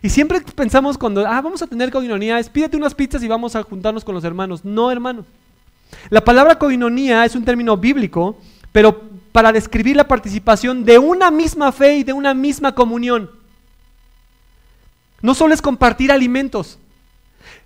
[0.06, 3.56] Y siempre pensamos cuando, ah, vamos a tener koinonía, es pídete unas pizzas y vamos
[3.56, 4.64] a juntarnos con los hermanos.
[4.64, 5.24] No, hermano.
[6.10, 8.38] La palabra koinonía es un término bíblico,
[8.70, 9.02] pero
[9.32, 13.28] para describir la participación de una misma fe y de una misma comunión.
[15.22, 16.78] No solo es compartir alimentos,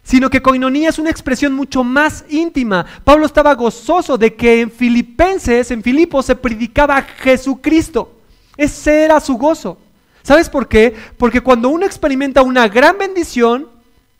[0.02, 2.86] sino que coinonía es una expresión mucho más íntima.
[3.04, 8.14] Pablo estaba gozoso de que en Filipenses, en Filipos, se predicaba Jesucristo.
[8.56, 9.76] Ese era su gozo.
[10.22, 10.94] ¿Sabes por qué?
[11.16, 13.68] Porque cuando uno experimenta una gran bendición,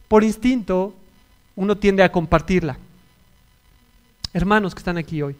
[0.08, 0.94] por instinto,
[1.56, 2.78] uno tiende a compartirla.
[4.32, 5.36] Hermanos que están aquí hoy,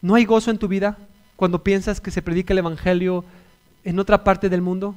[0.00, 0.98] ¿no hay gozo en tu vida
[1.36, 3.24] cuando piensas que se predica el Evangelio
[3.84, 4.94] en otra parte del mundo?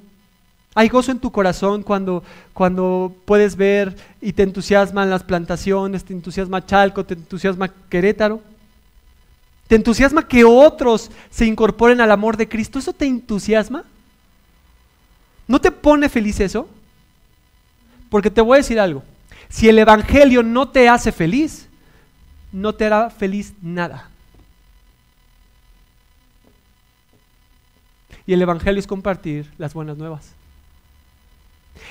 [0.73, 2.21] Hay gozo en tu corazón cuando,
[2.53, 8.41] cuando puedes ver y te entusiasman las plantaciones, te entusiasma Chalco, te entusiasma Querétaro.
[9.67, 12.77] ¿Te entusiasma que otros se incorporen al amor de Cristo?
[12.77, 13.85] ¿Eso te entusiasma?
[15.47, 16.67] ¿No te pone feliz eso?
[18.09, 19.03] Porque te voy a decir algo.
[19.49, 21.67] Si el Evangelio no te hace feliz,
[22.51, 24.09] no te hará feliz nada.
[28.27, 30.33] Y el Evangelio es compartir las buenas nuevas.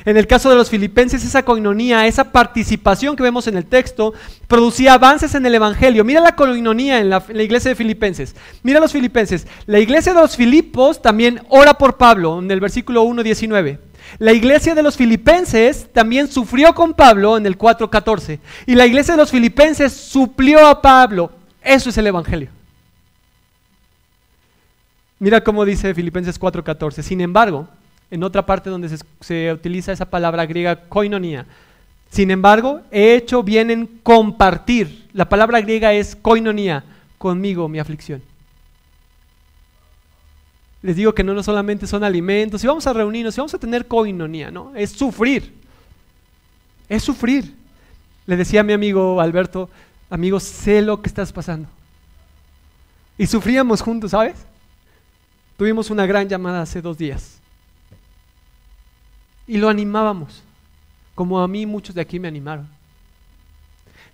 [0.04, 4.12] En el caso de los filipenses, esa coinonía, esa participación que vemos en el texto,
[4.48, 6.04] producía avances en el Evangelio.
[6.04, 8.34] Mira la coinonía en la, iglesia de Filipenses.
[8.62, 9.46] Mira los filipenses.
[9.66, 13.78] La iglesia de los Filipos también ora por Pablo, en el versículo 1.19.
[14.18, 18.38] La iglesia de los filipenses también sufrió con Pablo en el 4.14.
[18.66, 21.32] Y la iglesia de los filipenses suplió a Pablo.
[21.62, 22.50] Eso es el Evangelio.
[25.18, 27.02] Mira cómo dice Filipenses 4.14.
[27.02, 27.66] Sin embargo,
[28.14, 28.88] en otra parte donde
[29.20, 31.46] se, utiliza esa palabra griega koinonia.
[32.10, 35.08] Sin embargo, he hecho bien en compartir.
[35.12, 36.84] La palabra griega es koinonia,
[37.18, 38.22] conmigo mi aflicción.
[40.80, 43.58] Les digo que no, no solamente son alimentos, si vamos a reunirnos, si vamos a
[43.58, 44.70] tener koinonia, ¿no?
[44.76, 45.52] Es sufrir.
[46.88, 47.52] Es sufrir.
[48.26, 49.68] Le decía a mi amigo Alberto,
[50.08, 51.68] amigo, sé lo que estás pasando.
[53.18, 54.36] Y sufríamos juntos, ¿sabes?
[55.56, 57.40] Tuvimos una gran llamada hace dos días.
[59.46, 60.42] Y lo animábamos,
[61.14, 62.68] como a mí muchos de aquí me animaron.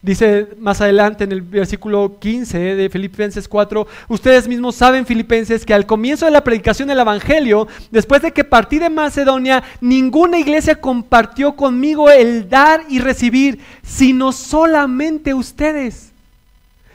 [0.02, 5.74] Dice más adelante en el versículo 15 de Filipenses 4, ustedes mismos saben, Filipenses, que
[5.74, 10.80] al comienzo de la predicación del Evangelio, después de que partí de Macedonia, ninguna iglesia
[10.80, 16.12] compartió conmigo el dar y recibir, sino solamente ustedes.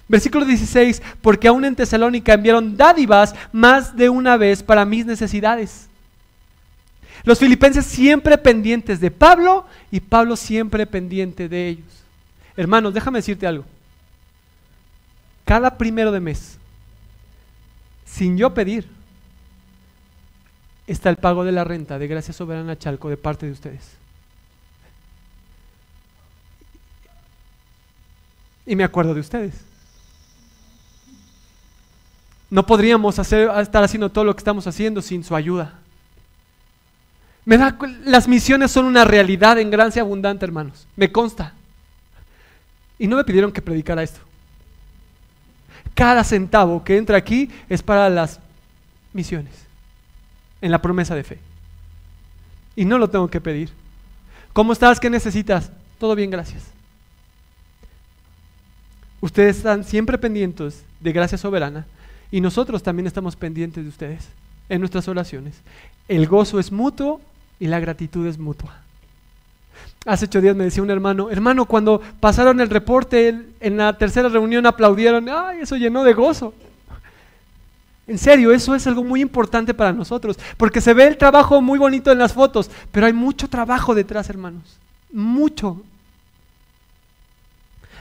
[0.08, 5.90] Versículo 16, porque aún en Tesalónica enviaron dádivas más de una vez para mis necesidades.
[7.26, 12.04] Los filipenses siempre pendientes de Pablo y Pablo siempre pendiente de ellos.
[12.56, 13.66] Hermanos, déjame decirte algo.
[15.44, 16.58] Cada primero de mes,
[18.06, 18.88] sin yo pedir,
[20.86, 23.98] está el pago de la renta de Gracia Soberana Chalco de parte de ustedes.
[28.68, 29.56] Y me acuerdo de ustedes.
[32.52, 35.80] No podríamos hacer, estar haciendo todo lo que estamos haciendo sin su ayuda
[37.46, 40.88] las misiones son una realidad en gracia abundante, hermanos.
[40.96, 41.54] Me consta.
[42.98, 44.20] Y no me pidieron que predicara esto.
[45.94, 48.40] Cada centavo que entra aquí es para las
[49.14, 49.54] misiones,
[50.62, 51.40] en la promesa de fe.
[52.76, 53.70] Y no lo tengo que pedir.
[54.52, 55.00] ¿Cómo estás?
[55.00, 55.72] ¿Qué necesitas?
[56.00, 56.64] Todo bien, gracias.
[59.22, 61.86] Ustedes están siempre pendientes de gracia soberana
[62.32, 64.28] y nosotros también estamos pendientes de ustedes.
[64.68, 65.62] en nuestras oraciones.
[66.08, 67.22] El gozo es mutuo
[67.60, 68.76] y la gratitud es mutua.
[70.06, 74.30] Hace ocho días me decía un hermano, hermano, cuando pasaron el reporte en la tercera
[74.30, 76.54] reunión aplaudieron, ay, eso llenó de gozo.
[78.08, 81.80] En serio, eso es algo muy importante para nosotros, porque se ve el trabajo muy
[81.80, 84.78] bonito en las fotos, pero hay mucho trabajo detrás, hermanos,
[85.12, 85.82] mucho.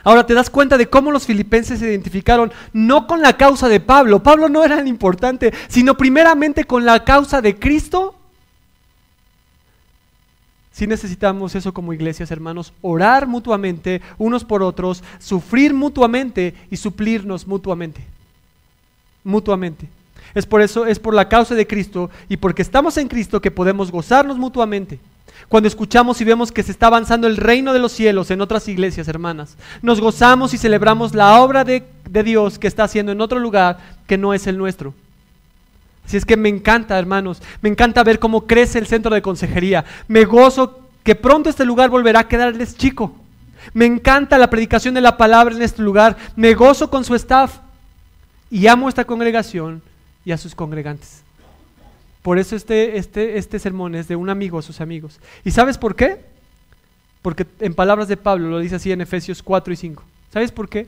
[0.03, 3.79] Ahora te das cuenta de cómo los filipenses se identificaron no con la causa de
[3.79, 8.14] Pablo, Pablo no era el importante, sino primeramente con la causa de Cristo
[10.75, 17.47] si necesitamos eso como iglesias, hermanos, orar mutuamente unos por otros, sufrir mutuamente y suplirnos
[17.47, 18.01] mutuamente.
[19.23, 19.87] Mutuamente.
[20.33, 23.51] Es por eso, es por la causa de Cristo y porque estamos en Cristo que
[23.51, 24.99] podemos gozarnos mutuamente.
[25.47, 28.67] Cuando escuchamos y vemos que se está avanzando el reino de los cielos en otras
[28.67, 33.21] iglesias, hermanas, nos gozamos y celebramos la obra de, de Dios que está haciendo en
[33.21, 34.93] otro lugar que no es el nuestro.
[36.05, 39.85] Así es que me encanta, hermanos, me encanta ver cómo crece el centro de consejería.
[40.07, 43.15] Me gozo que pronto este lugar volverá a quedarles chico.
[43.73, 46.15] Me encanta la predicación de la palabra en este lugar.
[46.35, 47.59] Me gozo con su staff.
[48.51, 49.81] Y amo esta congregación
[50.23, 51.23] y a sus congregantes.
[52.21, 55.19] Por eso este, este, este sermón es de un amigo a sus amigos.
[55.43, 56.23] ¿Y sabes por qué?
[57.21, 60.03] Porque en palabras de Pablo lo dice así en Efesios 4 y 5.
[60.31, 60.87] ¿Sabes por qué?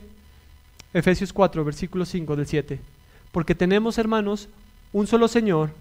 [0.94, 2.80] Efesios 4, versículo 5 del 7.
[3.32, 4.50] Porque tenemos, hermanos,
[4.94, 5.72] un solo Señor,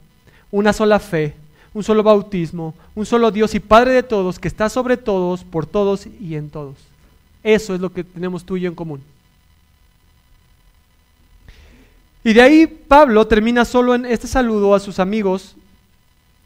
[0.51, 1.35] una sola fe,
[1.75, 5.67] un solo bautismo, un solo Dios y Padre de todos, que está sobre todos, por
[5.67, 6.77] todos y en todos.
[7.43, 9.01] Eso es lo que tenemos tú y yo en común.
[12.25, 15.55] Y de ahí Pablo termina solo en este saludo a sus amigos,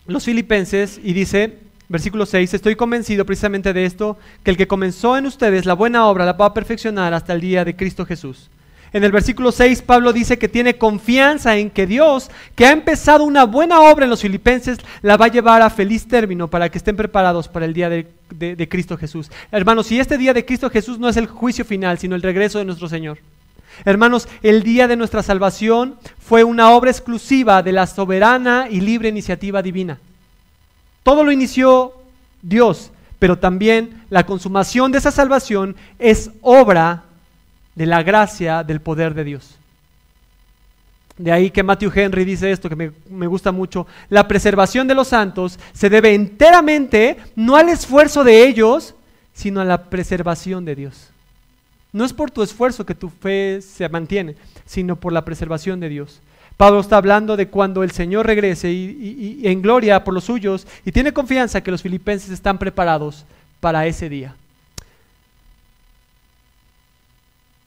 [0.07, 1.59] los filipenses, y dice,
[1.89, 6.07] versículo 6, estoy convencido precisamente de esto, que el que comenzó en ustedes la buena
[6.07, 8.51] obra la va a perfeccionar hasta el día de Cristo Jesús.
[8.93, 13.25] En el versículo 6 Pablo dice que tiene confianza en que Dios, que ha empezado
[13.25, 16.79] una buena obra en los filipenses, la va a llevar a feliz término para que
[16.79, 18.07] estén preparados para el día de,
[18.69, 19.31] Cristo Jesús.
[19.53, 22.59] Hermanos, si este día de Cristo Jesús no es el juicio final, sino el regreso
[22.59, 23.19] de nuestro Señor.
[23.85, 29.09] Hermanos, el día de nuestra salvación fue una obra exclusiva de la soberana y libre
[29.09, 29.99] iniciativa divina.
[31.03, 31.95] Todo lo inició
[32.43, 37.05] Dios, pero también la consumación de esa salvación es obra
[37.81, 39.57] de la gracia del poder de Dios.
[41.17, 43.87] De ahí que Matthew Henry dice esto que me, gusta mucho.
[44.11, 48.95] La preservación de los santos se debe enteramente no al esfuerzo de ellos,
[49.33, 51.09] sino a la preservación de Dios.
[51.91, 55.89] No es por tu esfuerzo que tu fe se mantiene, sino por la preservación de
[55.89, 56.21] Dios.
[56.59, 60.93] Pablo está hablando de cuando el Señor regrese y en gloria por los suyos y
[60.93, 63.25] tiene confianza que los filipenses están preparados
[63.59, 64.35] para ese día.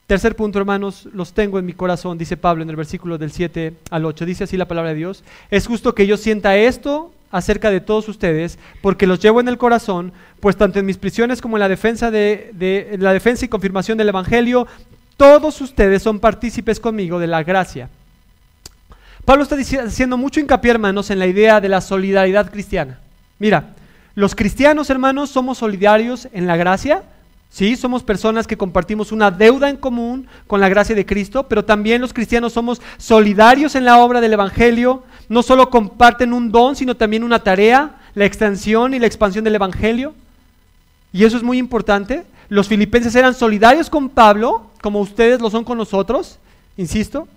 [0.06, 3.72] Tercer punto, hermanos, los tengo en mi corazón, dice Pablo en el versículo del 7
[3.90, 4.26] al 8.
[4.26, 5.24] Dice así la palabra de Dios.
[5.50, 9.58] Es justo que yo sienta esto acerca de todos ustedes, porque los llevo en el
[9.58, 13.96] corazón, pues tanto en mis prisiones como en la defensa, de, la defensa y confirmación
[13.96, 14.68] del Evangelio,
[15.16, 17.88] todos ustedes son partícipes conmigo de la gracia.
[19.24, 23.00] Pablo está haciendo mucho hincapié, hermanos, en la idea de la solidaridad cristiana.
[23.38, 23.74] Mira,
[24.14, 27.02] los cristianos, hermanos, somos solidarios en la gracia,
[27.54, 31.64] Sí, somos personas que compartimos una deuda en común con la gracia de Cristo, pero
[31.64, 35.04] también los cristianos somos solidarios en la obra del Evangelio.
[35.28, 39.54] No solo comparten un don, sino también una tarea, la extensión y la expansión del
[39.54, 40.14] Evangelio.
[41.12, 42.24] Y eso es muy importante.
[42.48, 46.40] Los filipenses eran solidarios con Pablo, como ustedes lo son con nosotros,
[46.76, 47.28] insisto.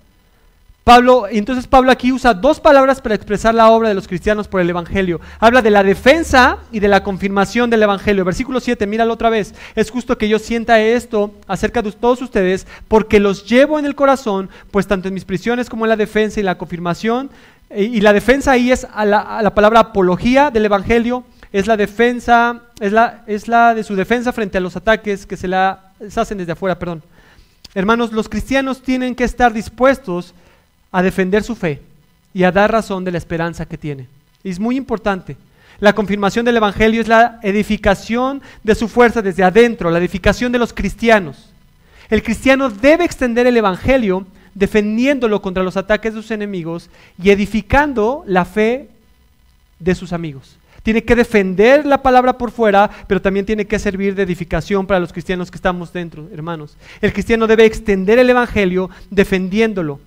[0.87, 4.61] Pablo, entonces Pablo aquí usa dos palabras para expresar la obra de los cristianos por
[4.61, 5.19] el Evangelio.
[5.37, 8.23] Habla de la defensa y de la confirmación del Evangelio.
[8.23, 9.53] Versículo 7, míralo otra vez.
[9.75, 13.95] Es justo que yo sienta esto acerca de todos ustedes porque los llevo en el
[13.95, 17.31] corazón, pues tanto en mis prisiones como en la defensa y la confirmación.
[17.75, 21.25] Y, la defensa ahí es la, palabra apología del Evangelio.
[21.51, 25.35] Es la defensa, es la, es la de su defensa frente a los ataques que
[25.35, 27.03] se la hacen desde afuera, perdón.
[27.75, 30.33] Hermanos, los cristianos tienen que estar dispuestos
[30.91, 31.81] a defender su fe
[32.33, 34.07] y a dar razón de la esperanza que tiene.
[34.43, 35.35] es muy importante.
[35.79, 40.57] La confirmación del Evangelio es la edificación de su fuerza desde adentro, la edificación de
[40.57, 41.49] los cristianos.
[42.09, 44.25] El cristiano debe extender el Evangelio
[44.55, 46.89] defendiéndolo contra los ataques de sus enemigos
[47.21, 48.89] y edificando la fe
[49.79, 50.57] de sus amigos.
[50.81, 54.99] Tiene que defender la palabra por fuera, pero también tiene que servir de edificación para
[54.99, 56.75] los cristianos que estamos dentro, hermanos.
[57.01, 59.99] El cristiano debe extender el Evangelio defendiéndolo.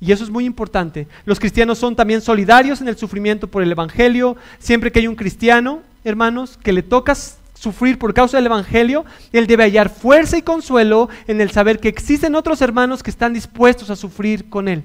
[0.00, 1.08] Y eso es muy importante.
[1.24, 4.36] Los cristianos son también solidarios en el sufrimiento por el Evangelio.
[4.58, 7.16] Siempre que hay un cristiano, hermanos, que le toca
[7.54, 11.88] sufrir por causa del Evangelio, él debe hallar fuerza y consuelo en el saber que
[11.88, 14.84] existen otros hermanos que están dispuestos a sufrir con él.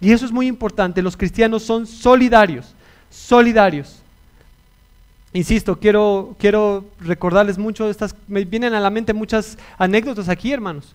[0.00, 1.02] Y eso es muy importante.
[1.02, 2.74] Los cristianos son solidarios,
[3.10, 4.00] solidarios.
[5.32, 10.94] Insisto, quiero, quiero recordarles mucho estas, me vienen a la mente muchas anécdotas aquí, hermanos.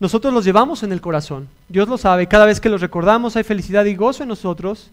[0.00, 3.42] Nosotros los llevamos en el corazón, Dios lo sabe, cada vez que los recordamos hay
[3.42, 4.90] felicidad y gozo en nosotros,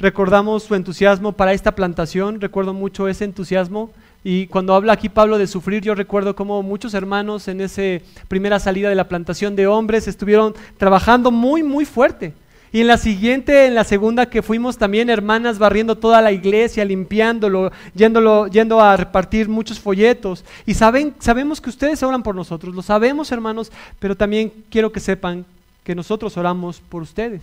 [0.00, 3.90] recordamos su entusiasmo para esta plantación, recuerdo mucho ese entusiasmo.
[4.24, 8.58] Y cuando habla aquí Pablo de sufrir, yo recuerdo cómo muchos hermanos en esa primera
[8.58, 12.34] salida de la plantación de hombres estuvieron trabajando muy, muy fuerte.
[12.72, 16.84] Y en la siguiente, en la segunda que fuimos también hermanas barriendo toda la iglesia,
[16.84, 20.44] limpiándolo, yéndolo, yendo a repartir muchos folletos.
[20.66, 25.00] Y saben, sabemos que ustedes oran por nosotros, lo sabemos hermanos, pero también quiero que
[25.00, 25.44] sepan
[25.82, 27.42] que nosotros oramos por ustedes,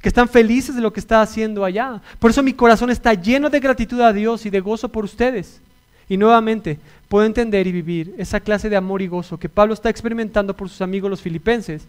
[0.00, 2.00] que están felices de lo que está haciendo allá.
[2.20, 5.60] Por eso mi corazón está lleno de gratitud a Dios y de gozo por ustedes.
[6.08, 9.90] Y nuevamente, puedo entender y vivir esa clase de amor y gozo que Pablo está
[9.90, 11.82] experimentando por sus amigos los filipenses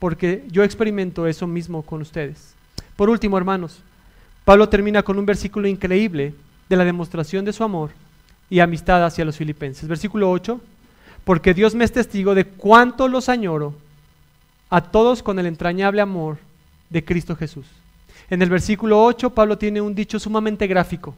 [0.00, 2.54] porque yo experimento eso mismo con ustedes.
[2.96, 3.80] Por último, hermanos,
[4.44, 6.34] Pablo termina con un versículo increíble
[6.68, 7.90] de la demostración de su amor
[8.48, 9.86] y amistad hacia los filipenses.
[9.86, 10.60] Versículo 8,
[11.24, 13.74] porque Dios me es testigo de cuánto los añoro
[14.70, 16.38] a todos con el entrañable amor
[16.88, 17.66] de Cristo Jesús.
[18.30, 21.14] En el versículo 8, Pablo tiene un dicho sumamente gráfico.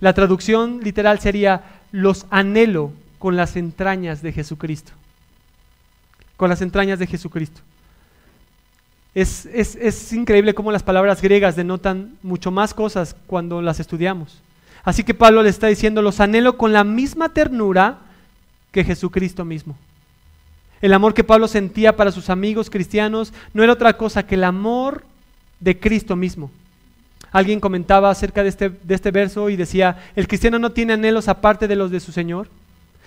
[0.00, 4.92] La traducción literal sería, los anhelo con las entrañas de Jesucristo.
[6.36, 7.60] Con las entrañas de Jesucristo.
[9.16, 14.42] Es, increíble cómo las palabras griegas denotan mucho más cosas cuando las estudiamos.
[14.84, 17.96] Así que Pablo le está diciendo, los anhelo con la misma ternura
[18.72, 19.74] que Jesucristo mismo.
[20.82, 24.44] El amor que Pablo sentía para sus amigos cristianos no era otra cosa que el
[24.44, 25.02] amor
[25.60, 26.50] de Cristo mismo.
[27.32, 31.28] Alguien comentaba acerca de este, de este verso y decía, el cristiano no tiene anhelos
[31.28, 32.48] aparte de los de su Señor.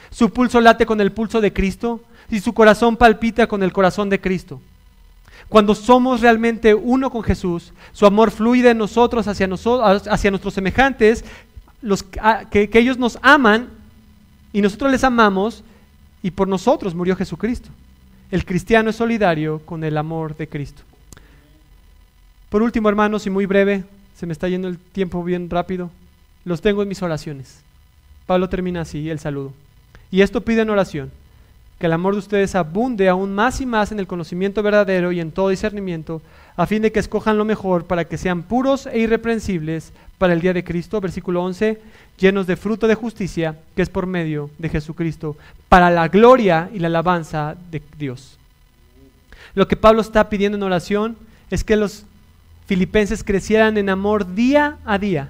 [0.10, 2.02] Su pulso late con el pulso de Cristo
[2.32, 4.60] y su corazón palpita con el corazón de Cristo.
[5.50, 10.54] Cuando somos realmente uno con Jesús, su amor fluye de nosotros hacia, nosotros, hacia nuestros
[10.54, 11.26] semejantes,
[11.82, 13.70] los, que, que ellos nos aman
[14.54, 15.64] y nosotros les amamos
[16.22, 17.70] y por nosotros murió Jesucristo.
[18.30, 20.84] El cristiano es solidario con el amor de Cristo.
[22.50, 23.84] Por último, hermanos, y muy breve,
[24.16, 25.90] se me está yendo el tiempo bien rápido,
[26.46, 27.62] los tengo en mis oraciones.
[28.28, 29.54] Pablo termina así el saludo.
[30.12, 31.12] Y esto pide en oración
[31.80, 35.22] que el amor de ustedes abunde aún más y más en el conocimiento verdadero y
[35.22, 36.22] en todo discernimiento,
[36.58, 40.42] a fin de que escojan lo mejor para que sean puros e irreprensibles para el
[40.42, 41.80] día de Cristo, versículo 11,
[42.18, 45.38] llenos de fruto de justicia, que es por medio de Jesucristo,
[45.70, 48.38] para la gloria y la alabanza de Dios.
[49.56, 51.16] Lo que Pablo está pidiendo en oración
[51.50, 52.04] es que los
[52.68, 55.30] filipenses crecieran en amor día a día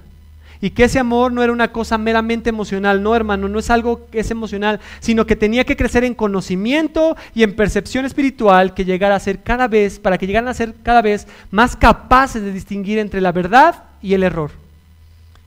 [0.62, 4.08] y que ese amor no era una cosa meramente emocional, no hermano, no es algo
[4.12, 8.84] que es emocional, sino que tenía que crecer en conocimiento y en percepción espiritual que
[8.84, 12.52] llegara a ser cada vez, para que llegaran a ser cada vez más capaces de
[12.52, 14.52] distinguir entre la verdad y el error.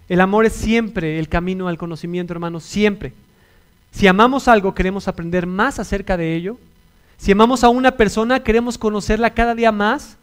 [0.09, 3.13] El amor es siempre el camino al conocimiento, hermano, siempre.
[3.93, 6.59] Si amamos algo, queremos aprender más acerca de ello.
[7.19, 10.17] Si amamos a una persona, queremos conocerla cada día más.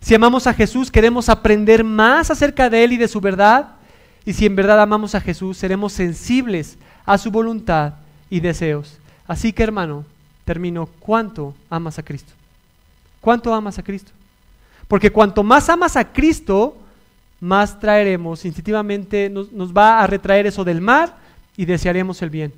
[0.00, 3.79] Si amamos a Jesús, queremos aprender más acerca de Él y de su verdad.
[4.24, 7.94] Y si en verdad amamos a Jesús, seremos sensibles a su voluntad
[8.28, 8.98] y deseos.
[9.26, 10.04] Así que hermano,
[10.44, 12.32] termino, ¿cuánto amas a Cristo?
[13.20, 14.12] ¿Cuánto amas a Cristo?
[14.88, 16.76] Porque cuanto más amas a Cristo,
[17.40, 21.14] más traeremos, instintivamente nos, va a retraer eso del mal
[21.56, 22.52] y desearemos el bien.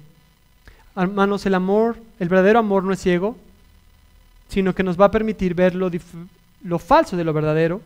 [0.97, 3.37] Hermanos, el amor, el verdadero amor no es ciego,
[4.49, 5.91] sino que nos va a permitir ver lo,
[6.65, 7.81] lo falso de lo verdadero.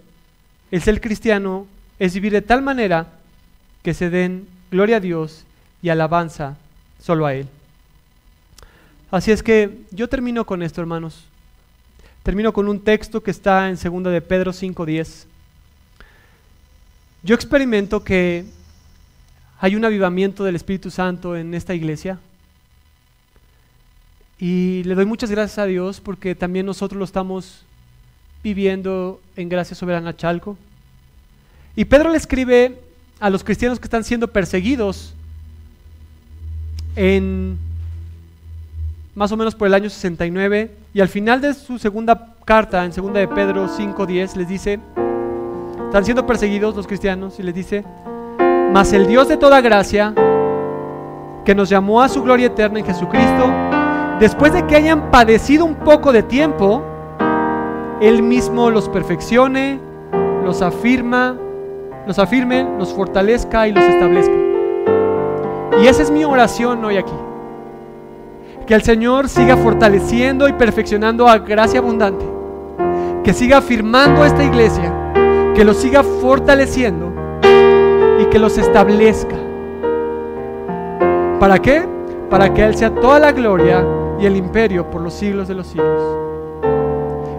[0.70, 1.66] El ser cristiano
[1.98, 3.06] es vivir de tal manera
[3.86, 5.44] que se den gloria a Dios
[5.80, 6.56] y alabanza
[7.00, 7.46] solo a Él.
[9.12, 11.22] Así es que yo termino con esto, hermanos.
[12.24, 15.26] Termino con un texto que está en 2 de Pedro 5:10.
[17.22, 18.46] Yo experimento que
[19.60, 22.18] hay un avivamiento del Espíritu Santo en esta iglesia.
[24.40, 27.64] Y le doy muchas gracias a Dios porque también nosotros lo estamos
[28.42, 30.58] viviendo en Gracia Soberana Chalco.
[31.76, 32.85] Y Pedro le escribe
[33.18, 35.14] a los cristianos que están siendo perseguidos
[36.96, 37.58] en
[39.14, 42.92] más o menos por el año 69 y al final de su segunda carta en
[42.92, 44.80] segunda de Pedro 5:10 les dice
[45.86, 47.84] están siendo perseguidos los cristianos y les dice
[48.72, 50.12] mas el Dios de toda gracia
[51.44, 53.50] que nos llamó a su gloria eterna en Jesucristo
[54.20, 56.82] después de que hayan padecido un poco de tiempo
[58.02, 59.80] él mismo los perfeccione
[60.44, 61.36] los afirma
[62.06, 64.34] los afirme, los fortalezca y los establezca.
[65.82, 67.12] Y esa es mi oración hoy aquí.
[68.66, 72.24] Que el Señor siga fortaleciendo y perfeccionando a gracia abundante.
[73.22, 75.12] que siga afirmando esta iglesia,
[75.52, 77.12] que los siga fortaleciendo
[78.20, 79.34] y que los establezca.
[81.40, 81.82] ¿Para qué?
[82.30, 83.84] Para que Él sea toda la gloria
[84.20, 86.00] y el imperio por los siglos de los siglos.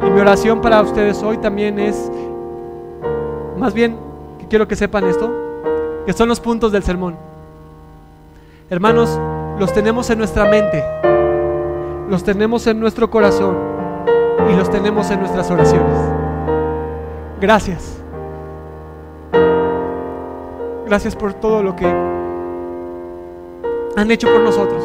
[0.05, 2.11] Y mi oración para ustedes hoy también es,
[3.57, 4.06] más bien,
[4.47, 5.29] quiero que sepan esto,
[6.05, 7.15] que son los puntos del sermón.
[8.69, 9.19] Hermanos,
[9.59, 10.83] los tenemos en nuestra mente,
[12.09, 13.57] los tenemos en nuestro corazón
[14.49, 15.97] y los tenemos en nuestras oraciones.
[17.39, 18.01] Gracias.
[20.85, 21.85] Gracias por todo lo que
[23.95, 24.83] han hecho por nosotros.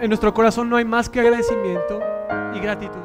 [0.00, 2.00] En nuestro corazón no hay más que agradecimiento
[2.54, 3.03] y gratitud.